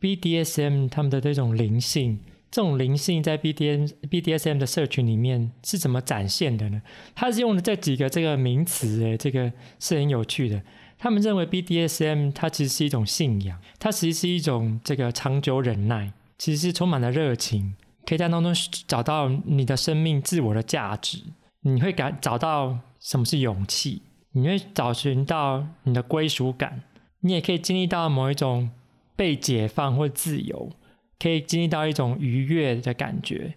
[0.00, 2.18] BDSM 他们的这种灵性，
[2.50, 6.82] 这种灵性在 BDM BDSM 的社群里面是怎么展现的呢？
[7.14, 10.60] 他是用的这几个这个名词，哎，这个是很有趣的。
[10.98, 16.12] 他们认为 BDSM 它其实是一种信仰，它其实是一种这个长久忍耐。
[16.40, 17.74] 其实是充满了热情，
[18.06, 18.54] 可以在当中
[18.86, 21.22] 找到你的生命自我的价值。
[21.60, 24.00] 你会感找到什么是勇气，
[24.32, 26.80] 你会找寻到你的归属感。
[27.20, 28.70] 你也可以经历到某一种
[29.14, 30.72] 被解放或自由，
[31.18, 33.56] 可以经历到一种愉悦的感觉，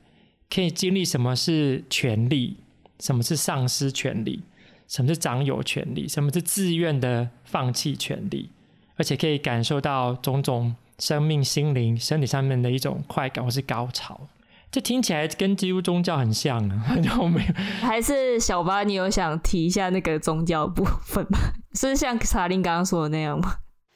[0.49, 2.57] 可以经历什么是权利，
[2.99, 4.43] 什么是丧失权利，
[4.89, 8.49] 什么是掌有权利，什么是自愿的放弃权利，
[8.97, 10.75] 而且可以感受到种种。
[11.03, 14.21] 生命、心灵、身体上面的一种快感或是高潮，
[14.71, 16.95] 这听起来跟基督宗教很像啊。
[17.11, 17.43] 后面
[17.81, 21.37] 还是小巴，你有想提一下那个宗教部分吗？
[21.75, 23.55] 是像查令刚刚说的那样吗？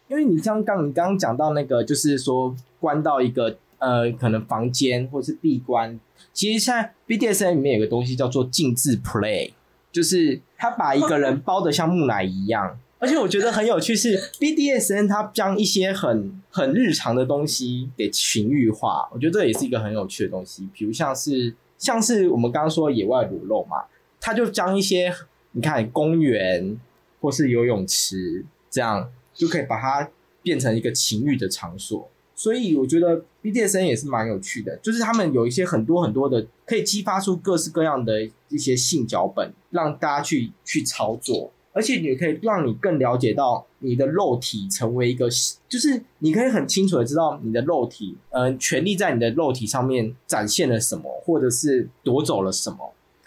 [0.10, 5.98] 因为你像刚你刚刚讲到那个，就是说关到一个呃，可能房间或是闭关。
[6.34, 9.54] 其实现在 BDSM 里面有个东西叫做禁制 play，
[9.94, 12.78] 就是他把一个人包的像木乃伊一样。
[13.00, 20.68] 而且我觉得很有趣是 BDSN 它将一些很很日常的东西给情欲化，我觉得这也是一个很有趣的东西。
[20.74, 23.86] 比如像是像是我们刚刚说野外裸露嘛，
[24.20, 25.14] 它就将一些
[25.52, 26.80] 你看公园
[27.22, 30.10] 或是游泳池这样就可以把它
[30.42, 32.10] 变成一个情欲的场所。
[32.36, 41.52] 所以我觉得 BDSN 也是蛮有趣的，就是他们有一些很多很多的可以激发出各式各样的一些性脚本，让大家去去操作。
[41.78, 45.30] 而且也可以让你更了解到你的肉体成为一个，
[45.70, 52.78] 就是你可以很清楚的知道你的肉体，嗯、权力在你的肉体上面展现了什么，或者是夺走了什么。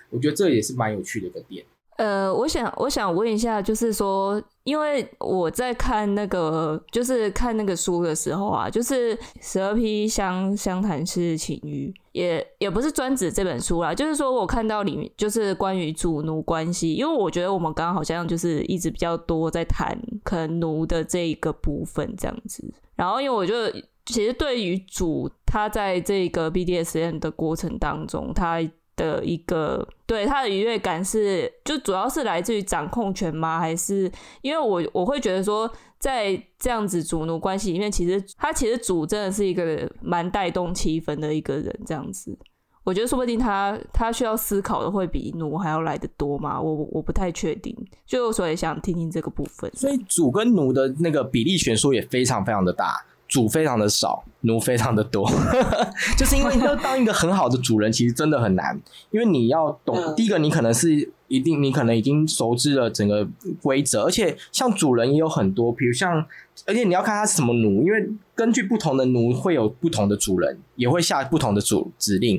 [0.09, 1.65] 我觉得这也是蛮有趣的一个点。
[1.97, 22.65] 呃，我想我想问一下，就是说，因为我在看那个，就是看那个书的时候啊，就是十二批相相谈式情欲，也也不是专指这本书啦，就是说我看到里面就是关于主奴关系，因为我觉得我们刚刚好像就是一直比较多在谈可能奴的这一个部分这样子，
[22.97, 23.71] 然后因为我觉得
[24.07, 28.59] 其实对于主他在这个 BDSN 的过程当中，他。
[29.01, 33.59] 的一个对他的愉悦感是，就主要是来自于掌控权吗？
[33.59, 34.11] 还是
[34.43, 42.39] 因为我我会觉得说，在这样子主奴关系里面，其实他其实主真的是一个蛮带动气氛的一个人，这样子。
[42.83, 47.77] 我觉得说不定他他需要思考的会比奴还要来得多嘛，我我不太确定，
[48.07, 49.71] 就所以想听听这个部分。
[49.75, 55.27] 所以主跟奴的那个比例悬殊也非常非常的大，主非常的少，奴非常的多，
[56.19, 58.79] 就是因为要当一个很好的主人，其实真的很难，
[59.11, 63.27] 因为你要懂，嗯、第一个你可能是一定你可能已经熟知了整个
[63.63, 66.27] 规则，而且像主人也有很多，比如像。
[66.67, 72.39] 而且你要看他是什么奴，因为根据不同的奴会有不同的主人，也会下不同的主指令。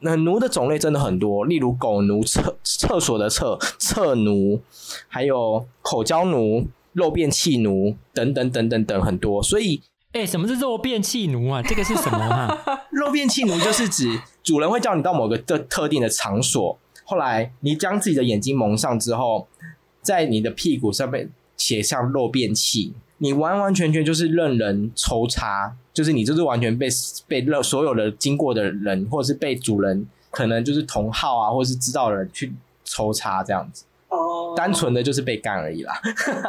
[0.00, 4.60] 那奴的种类真的很多，例如狗奴、厕厕所的厕厕奴，
[5.06, 9.40] 还有口交奴、肉便器奴等等等等等很多。
[9.40, 9.80] 所以，
[10.12, 11.62] 哎、欸，什么是肉变气奴啊？
[11.62, 12.62] 这个是什么啊？
[12.92, 19.48] 肉变气奴就是指主人会叫你到某个特特定的场所，后来你将自己的眼睛蒙上之后，
[20.02, 22.92] 在你的屁股上面写上肉变气。
[23.18, 26.88] 你完完全全就是任人抽插，就是你就是完全被
[27.28, 32.52] 被所有的经过的人，或者是被主人可能就是同号啊，或者是知道的人去
[32.84, 33.84] 抽插这样子。
[34.08, 35.94] 哦，单纯的就是被干而已啦。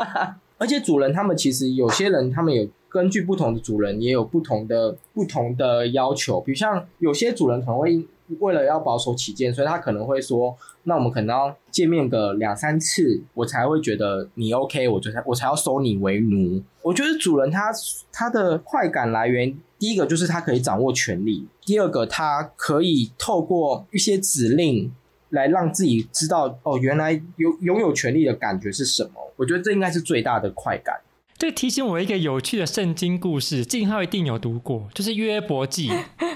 [0.57, 8.07] 而且主人他们其实有些人，他们有根据不同的主人也有不同的不同的要求，比如像有些主人可能会。
[8.39, 17.69] 为了要保守起见，所以他可能会说：“那我们可能要见面个两三次，我才会觉得你 OK，我就才我才要收你为奴。”我觉得主人他
[18.13, 24.91] 他的快感来源，第一个就是他可以掌握权力，第二个他可以透过一些指令
[25.29, 29.11] 来让自己知道哦，原来有拥有权力的感觉是什么。
[29.35, 31.01] 我觉得这应该是最大的快感。
[31.43, 35.91] 这提醒我一个有趣的圣经故事，静浩一定有读过，就是约伯记。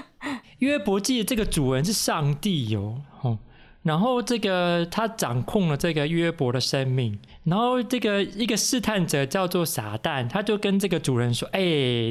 [0.60, 3.38] 约伯记这个主人是上帝哟，哦，
[3.84, 11.62] 然后这个他掌控了这个约伯的生命，然后这个一个试探者叫做撒旦，他就跟这个主人说：“哎，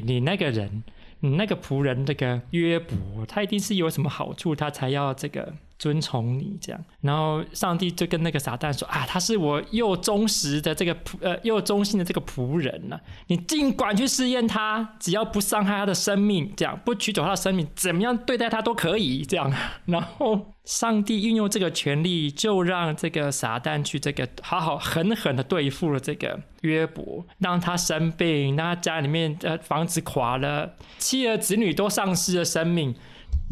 [0.03, 0.81] 你那个人，
[1.19, 19.53] 你那个仆人，这个约伯，他一定是有什么好处，他才要这个。”尊崇你这样，然后上帝就跟那个撒旦说啊，他是我又忠实的这个仆呃又忠心的这个仆人呢、啊，你尽管去试验他，只要不伤害他的生命，这样不取走他的生命，怎么样对待他都可以这样。
[19.85, 32.95] 然后上帝运用这个权力，就让这个撒旦去这个好好狠狠的对付了这个约伯，让他生病，让他家里面的房子垮了，妻儿子女都丧失了生命。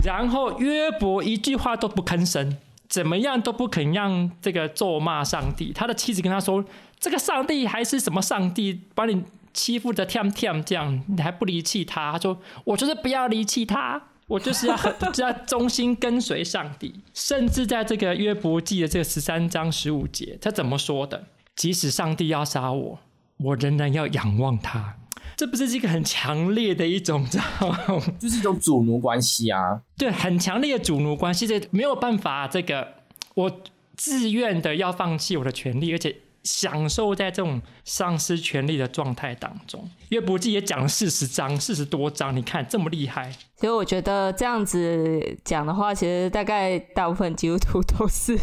[0.04, 5.72] 然后约伯一句话都不吭声，怎么样都不肯让这个咒骂上帝。
[5.74, 6.64] 他的妻子跟他说
[7.00, 9.24] ：“这个上帝还是什么上帝，把你
[9.54, 21.24] 欺负的跳跳这样，你还不离弃他？”他说：“我就是不要离弃他，我就是要很要忠心跟随上帝。”甚至在这个约伯记的这个十三章十五节，他怎么说的？
[21.56, 23.00] 即使上帝要杀我，
[23.38, 24.98] 我仍然要仰望他。
[25.36, 27.78] 这不是一个很强烈的一种，知道吗？
[28.20, 29.82] 就是一种主奴关系啊。
[29.98, 32.96] 对，很强烈的主奴关系，这没有办法，这个
[33.34, 33.62] 我
[33.96, 39.90] 自愿的要放弃我的权利，而且享受在这种丧失权利的状态当中。
[40.10, 43.32] 约伯记也讲了四十章，四十多章，你看这么厉害。
[43.58, 48.38] 所以我觉得这样子讲的话，其实大概大部分基督徒都是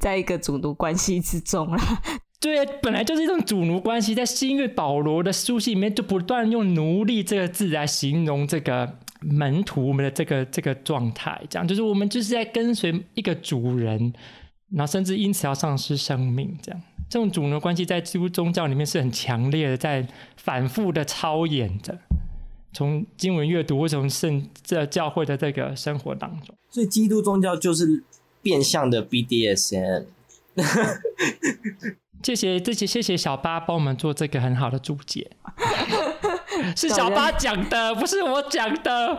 [0.00, 2.02] 在一个主奴关系之中啦。
[2.42, 14.12] 对，本来就是一种主奴关系，在新约保罗的书信里面，就不断用奴隶这个字来形容这个门徒们的这个这个状态，这样就是我们就是在跟随一个主人，
[14.70, 20.04] 然后甚至因此要丧失生命，这样这种主奴关系在基督宗教里面是很强烈的，在
[20.36, 21.96] 反复的操演着，
[22.72, 28.02] 从经文阅读或从圣这教会的这个生活当中，所以基督宗教就是
[28.42, 30.06] 变相的 BDSM。
[32.22, 35.30] 谢谢，谢谢，谢谢小八帮我们做这个很好的注解，
[36.76, 39.18] 是小八讲的，不是我讲的。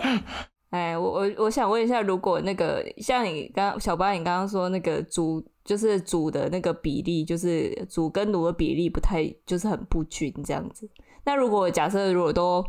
[0.70, 10.90] 哎，我我我想问一下，如果那个像你刚小八，你刚刚说那个主就是主的那个比例，就是主跟奴的比例不太，就是很不均这样子。
[11.26, 12.66] 那如果假设如果都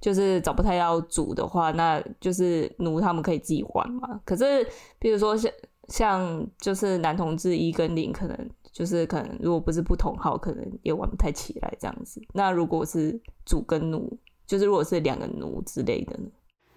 [0.00, 4.20] 就是找不太到主的话，那就是奴他们可以自己玩嘛？
[4.24, 4.66] 可是
[4.98, 5.50] 比如说像
[5.88, 8.50] 像就是男同志一跟零可能。
[8.76, 12.20] 就是可能如果不是不同号，可能也玩不太起来这样子。
[12.34, 16.28] 那如果是主跟奴，就是如果是两个奴之类的呢？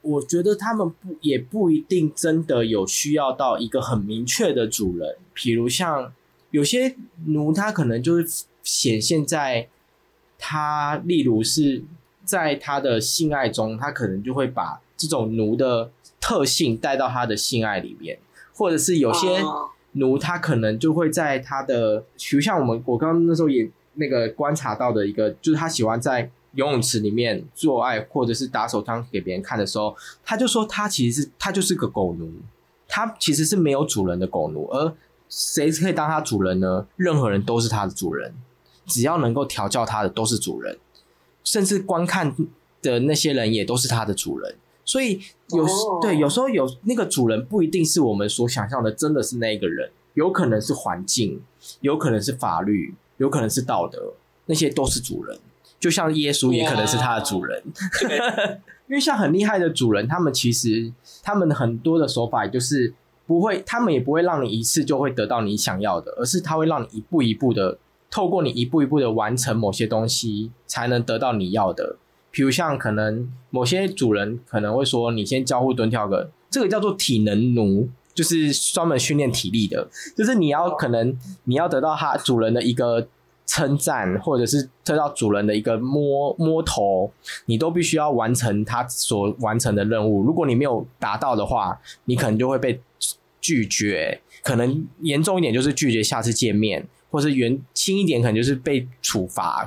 [0.02, 5.18] 我觉得他们不也不一定真的有需要到一个很明确的主人。
[5.34, 6.14] 比如像
[6.52, 6.96] 有些
[7.26, 9.68] 奴，他可能就是显现在
[10.38, 11.84] 他，例如是
[12.24, 15.92] 在他的性爱中，他可能就会把这种奴的
[16.22, 18.18] 特性带到他的性爱里面，
[18.54, 19.44] 或者是有些。
[20.00, 29.96] 奴他可能就会在他的，比如像我们我刚刚那时候也那个观察到的一个，就是他喜欢在游泳池里面做爱，或者是打手枪给别人看的时候，
[30.26, 32.32] 他就说他其实是他就是个狗奴，
[32.88, 34.94] 它其实是没有主人的狗奴，而
[35.30, 36.88] 谁可以当它主人呢？
[36.96, 38.34] 任何人都是它的主人，
[38.88, 40.76] 只要能够调教它的都是主人，
[41.44, 42.36] 甚至观看
[42.82, 44.56] 的那些人也都是它的主人。
[44.90, 46.02] 所以有时、oh.
[46.02, 51.40] 对，有时候有那个主人不一定是我们所想象的，真的是那个人，有可能是环境，
[51.82, 54.14] 有可能是法律，有可能是道德，
[54.48, 55.38] 那些都是主人。
[55.80, 57.62] 就像耶稣也可能是他的主人.
[58.90, 62.92] 因为像很厉害的主人，他们其实他们很多的手法就是
[63.28, 67.78] 不会，他们也不会让你一次就会得到你想要的，而是他会让你一步一步的
[68.10, 71.98] 透过你一步一步的完成某些东西，才能得到你要的。
[72.32, 83.08] 比如像可能某些主人可能会说，你先交互蹲跳个，这个叫做体能奴，就是专门训练体力的，就是你要可能你要得到他主人的一个
[83.46, 87.12] 称赞，或者是得到主人的一个摸摸头，
[87.48, 90.24] 你都必须要完成他所完成的任务。
[90.24, 92.80] 如果你没有达到的话，你可能就会被
[93.42, 96.86] 拒绝，可能严重一点就是拒绝下次见面。
[97.10, 99.66] 或是原轻一点，可能就是被处罚。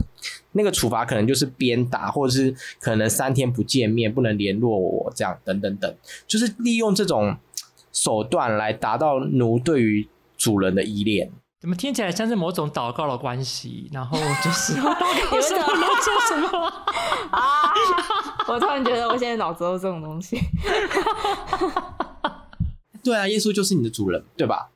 [0.52, 5.94] 那个处罚可能就是鞭打，或者是可能三天不见面，不能联络我，这样等等等，
[6.26, 7.36] 就是利用这种
[7.92, 11.30] 手段来达到奴对于主人的依恋。
[11.60, 13.88] 怎么听起来像是某种祷告的关系？
[13.92, 14.92] 然后就 是祷告
[15.40, 15.62] 什么？
[16.02, 16.48] 做什么
[17.30, 17.72] 啊？
[18.48, 20.36] 我突然觉得我现在脑子都是这种东西。
[23.02, 24.70] 对啊，耶稣就是你的主人，对吧？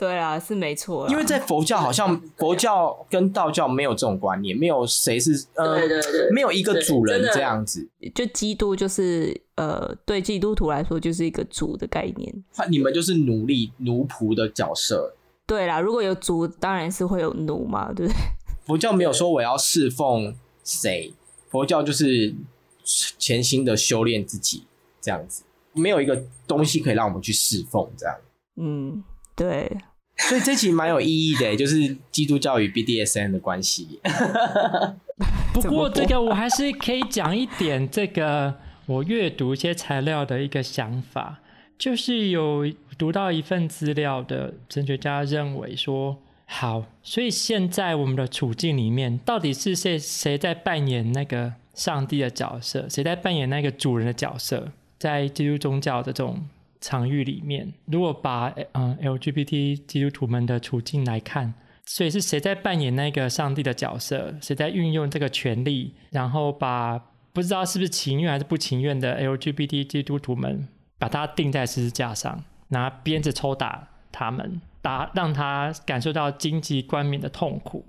[0.00, 1.06] 对啊，是没错。
[1.10, 7.86] 因为在佛教，好像佛教跟道教没有这种观念，没有谁是呃，对对对，没有一个主人这样子。
[8.14, 12.44] 就基督就是呃，对基督徒来说就是一个主的概念。
[12.70, 15.14] 你们就是奴隶奴仆的角色。
[15.44, 18.18] 对啦，如果有主，当然是会有奴嘛，对不对？
[18.64, 20.34] 佛教没有说我要侍奉
[20.64, 21.12] 谁，
[21.50, 22.34] 佛教就是
[23.18, 24.64] 潜心的修炼自己
[24.98, 25.42] 这样子，
[25.74, 28.16] 没有一个东西可以让我们去侍奉这样。
[28.56, 29.04] 嗯，
[29.36, 29.70] 对。
[30.28, 34.00] 所以这期蛮有意义的，就是基督教与 BDSM 的关系。
[35.52, 38.54] 不过这个我还是可以讲一点，这个
[38.86, 41.40] 我阅读一些材料的一个想法，
[41.78, 46.16] 就是有读到一份资料的神学家认为说，
[46.46, 56.46] 好，所以现在我们的处境里面，到底是谁谁在扮演那个上帝的角色，谁在扮演那个主人的角色，在基督宗教的这种。
[56.80, 61.52] 场域里面，如果把嗯 LGBT 基督徒们的处境来看，
[61.84, 64.34] 所以是谁在扮演那个上帝的角色？
[64.40, 66.98] 谁在运用这个权力，然后把
[67.32, 70.68] 不知道是不是情愿还是不情愿的 LGBT 基督徒们，
[70.98, 77.84] 把他钉在十字架上，拿鞭子抽打他们，打让他感受到荆棘冠冕的痛苦，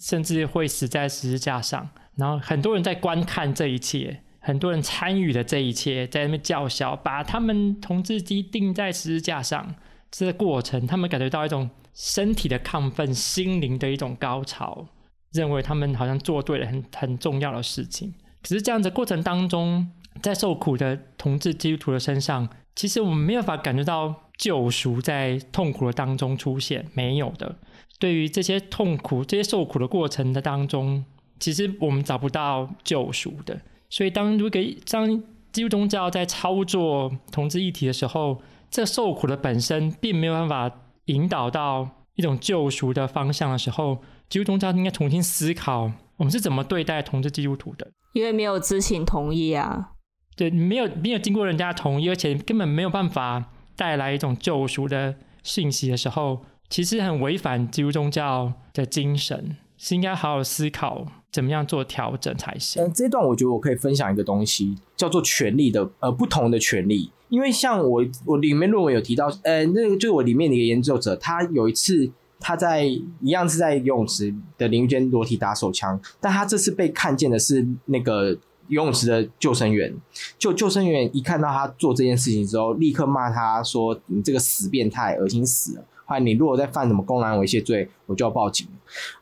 [0.00, 1.90] 甚至会死在十字架上。
[2.16, 4.22] 然后很多人在观看这一切。
[4.44, 9.74] 很多人参与了这一切，在那边叫嚣，把他们同志机钉在十字架上。
[10.10, 14.86] 这个过程，他们感觉到一种身体的亢奋，心灵的一种高潮，
[15.32, 18.12] 认为他们好像做对了很很重要的事情。
[18.42, 19.88] 可是这样子过程当中，
[20.20, 27.56] 在受苦的同志基督徒的身上，其实我们没有办法感觉到救赎在痛苦的当中出现，没有的。
[28.00, 31.04] 对于这些痛苦、这些受苦的过程的当中，
[31.38, 33.60] 其实我们找不到救赎的。
[33.92, 35.22] 所以，当如果当
[35.52, 38.40] 基督宗教在操作同志议题的时候，
[38.70, 43.98] 这受苦的本身并没有办法引导到一种救赎的方向的时候，
[44.30, 47.86] 基督宗教应该重新思考我们是怎么对待同志基督徒的。
[48.14, 49.90] 因为没有知情同意啊，
[50.36, 61.06] 对，没有没有经过人家同意，而且根本没有办法带来一种救赎的信息的时候，其实很违反基督宗教的精神，是应该好好思考。
[61.32, 62.84] 怎么样做调整才行？
[62.84, 67.10] 嗯，这段我觉得我可以分享一个东西，叫做权利的呃不同的权利。
[67.30, 78.32] 因为像我我里面论文有提到，呃，那个就是我里面的一个研究者，他有一次他在一样是在游泳池的淋浴间裸体打手枪，但他这次被看见的是那个
[78.68, 79.90] 游泳池的救生员。
[80.38, 85.84] 就救生员一看到他做这件事情之后，立刻骂他说：“你这个死变态，恶心死了！
[86.04, 88.68] 还有你如果再犯什么公然猥亵罪，我就要报警。”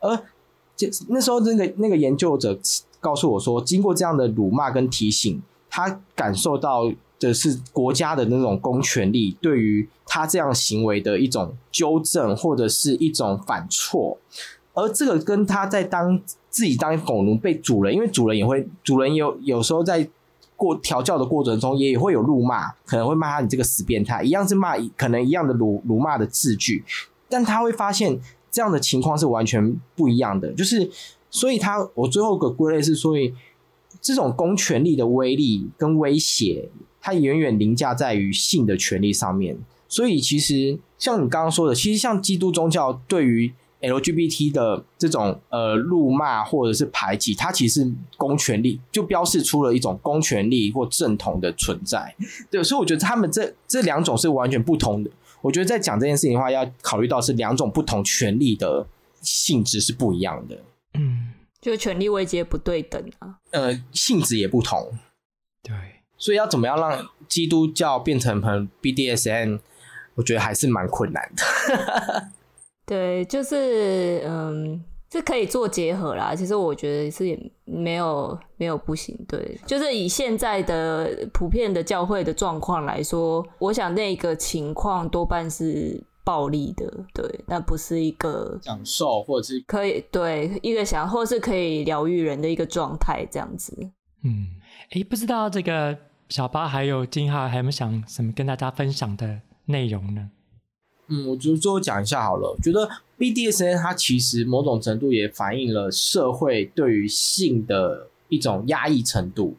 [0.01, 0.21] 而
[1.09, 2.57] 那时候，那个那个研究者
[2.99, 14.17] 告诉我说，经过这样的辱骂跟提醒，他感受到的是国家的那种公权力对于他这样行为的一种纠正，或者是一种反错。
[14.73, 20.07] 而这个跟他在当自己当狗奴被主人，因为主人也会，主人有有时候在
[20.55, 26.83] 过调教的过程中，也会有辱骂，可能会骂他你这个死变态，一样是骂，可能一样的辱辱骂的字句，
[27.27, 28.19] 但他会发现。
[28.51, 30.91] 这样的情况是完全不一样的，就是，
[31.29, 33.33] 所以他我最后个归类是，所以
[34.01, 39.57] 这种公权力的威力跟威胁，它远远凌驾在于性的权利上面。
[39.87, 52.13] 所以其实像你刚刚说的，其实像基督宗教对于 LGBT 的这种呃辱骂或者是排挤，它其实公权力，就标示出了一种公权力或正统的存在。
[52.49, 55.09] 对，所以我觉得他们这这两种是完全不同的。
[55.41, 58.87] 我觉得在讲这件事情的话，要考虑到是两种不同权利的
[59.21, 60.57] 性质是不一样的。
[60.93, 63.39] 嗯，就权力位阶不对等啊。
[63.51, 64.97] 呃，性质也不同。
[65.63, 65.73] 对，
[66.17, 69.59] 所以要怎么样让基督教变成很 BDSN，
[70.15, 72.31] 我觉得还是蛮困难的。
[72.85, 76.33] 对，就是嗯，是可以做结合啦。
[76.33, 79.17] 其实我觉得是也没有没有不行。
[79.27, 86.85] 对，就是以现在的普遍的教会的状况来说，我想那个情况多半是暴力的。
[87.13, 93.75] 对，那不是一个享受或者是可以对一个想，或是可以疗愈人的一个状态这样子。
[94.23, 94.47] 嗯，
[94.91, 95.97] 哎，不知道这个
[96.29, 100.29] 小八还有金浩还有没有想什么跟大家分享的内容呢？
[101.09, 102.49] 嗯，我就最后讲一下好了。
[102.49, 102.87] 我觉得
[103.21, 109.55] BDSN 它其实某种程度也反映了社会对于性的一种压抑程度。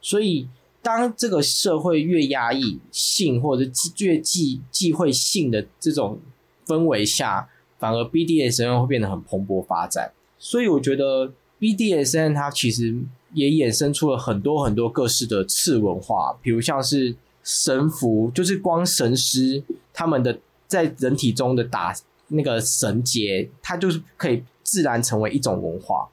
[0.00, 0.48] 所以，
[0.80, 6.18] 当这个社会越压抑性，或者越忌忌讳性的这种
[6.66, 10.12] 氛围下，反而 BDSN 会变得很蓬勃发展。
[10.38, 12.96] 所以，我觉得 BDSN 它其实
[13.34, 20.38] 也衍生出了很多很多各式的次文化，比如像是神符，就是光神师他们的。
[20.68, 21.94] 在人体中的打
[22.32, 26.08] 那个绳结，它就是可以自然成为一种文化。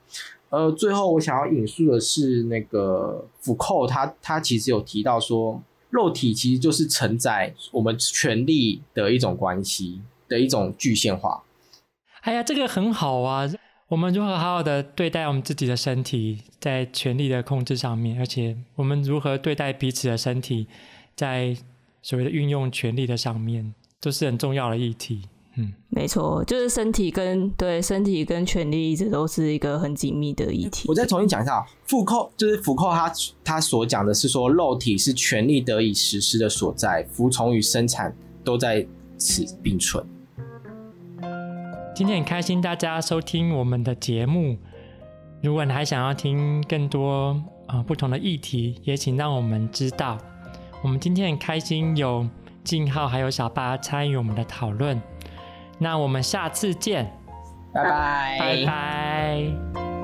[0.49, 11.43] 呃，最后我想要引述的是那个福寇，他他其实有提到说，肉体其实就是承载我们权力的一种关系的一种具现化。
[12.21, 13.49] 哎呀，这个很好啊！
[13.89, 20.67] 我们如何好好的对待我们自己的身体，在权力的控制上面，而且我们如何对待彼此的身体，
[21.15, 21.55] 在
[22.01, 23.73] 所谓的运用权力的上面。
[24.01, 25.27] 都是很重要的议题，
[25.61, 30.87] 嗯，没错，就是身体跟对身体跟权力一直都是一个很紧密的议题。
[30.87, 33.11] 我再重新讲一下，福寇就是福寇他
[33.43, 38.87] 他所讲的是说，肉体是权力得以实施的所在，服从与生产都在
[39.17, 40.01] 此并存。
[41.93, 44.55] 今天很开心大家收听我们的节目，
[45.43, 47.31] 如果你还想要听更多
[47.67, 50.17] 啊、呃、不同的议题，也请让我们知道。
[50.81, 52.25] 我们今天很开心有。
[52.61, 55.01] 静浩还有小八参与我们的讨论，
[55.79, 57.11] 那我们下次见，
[57.73, 59.98] 拜拜，拜拜。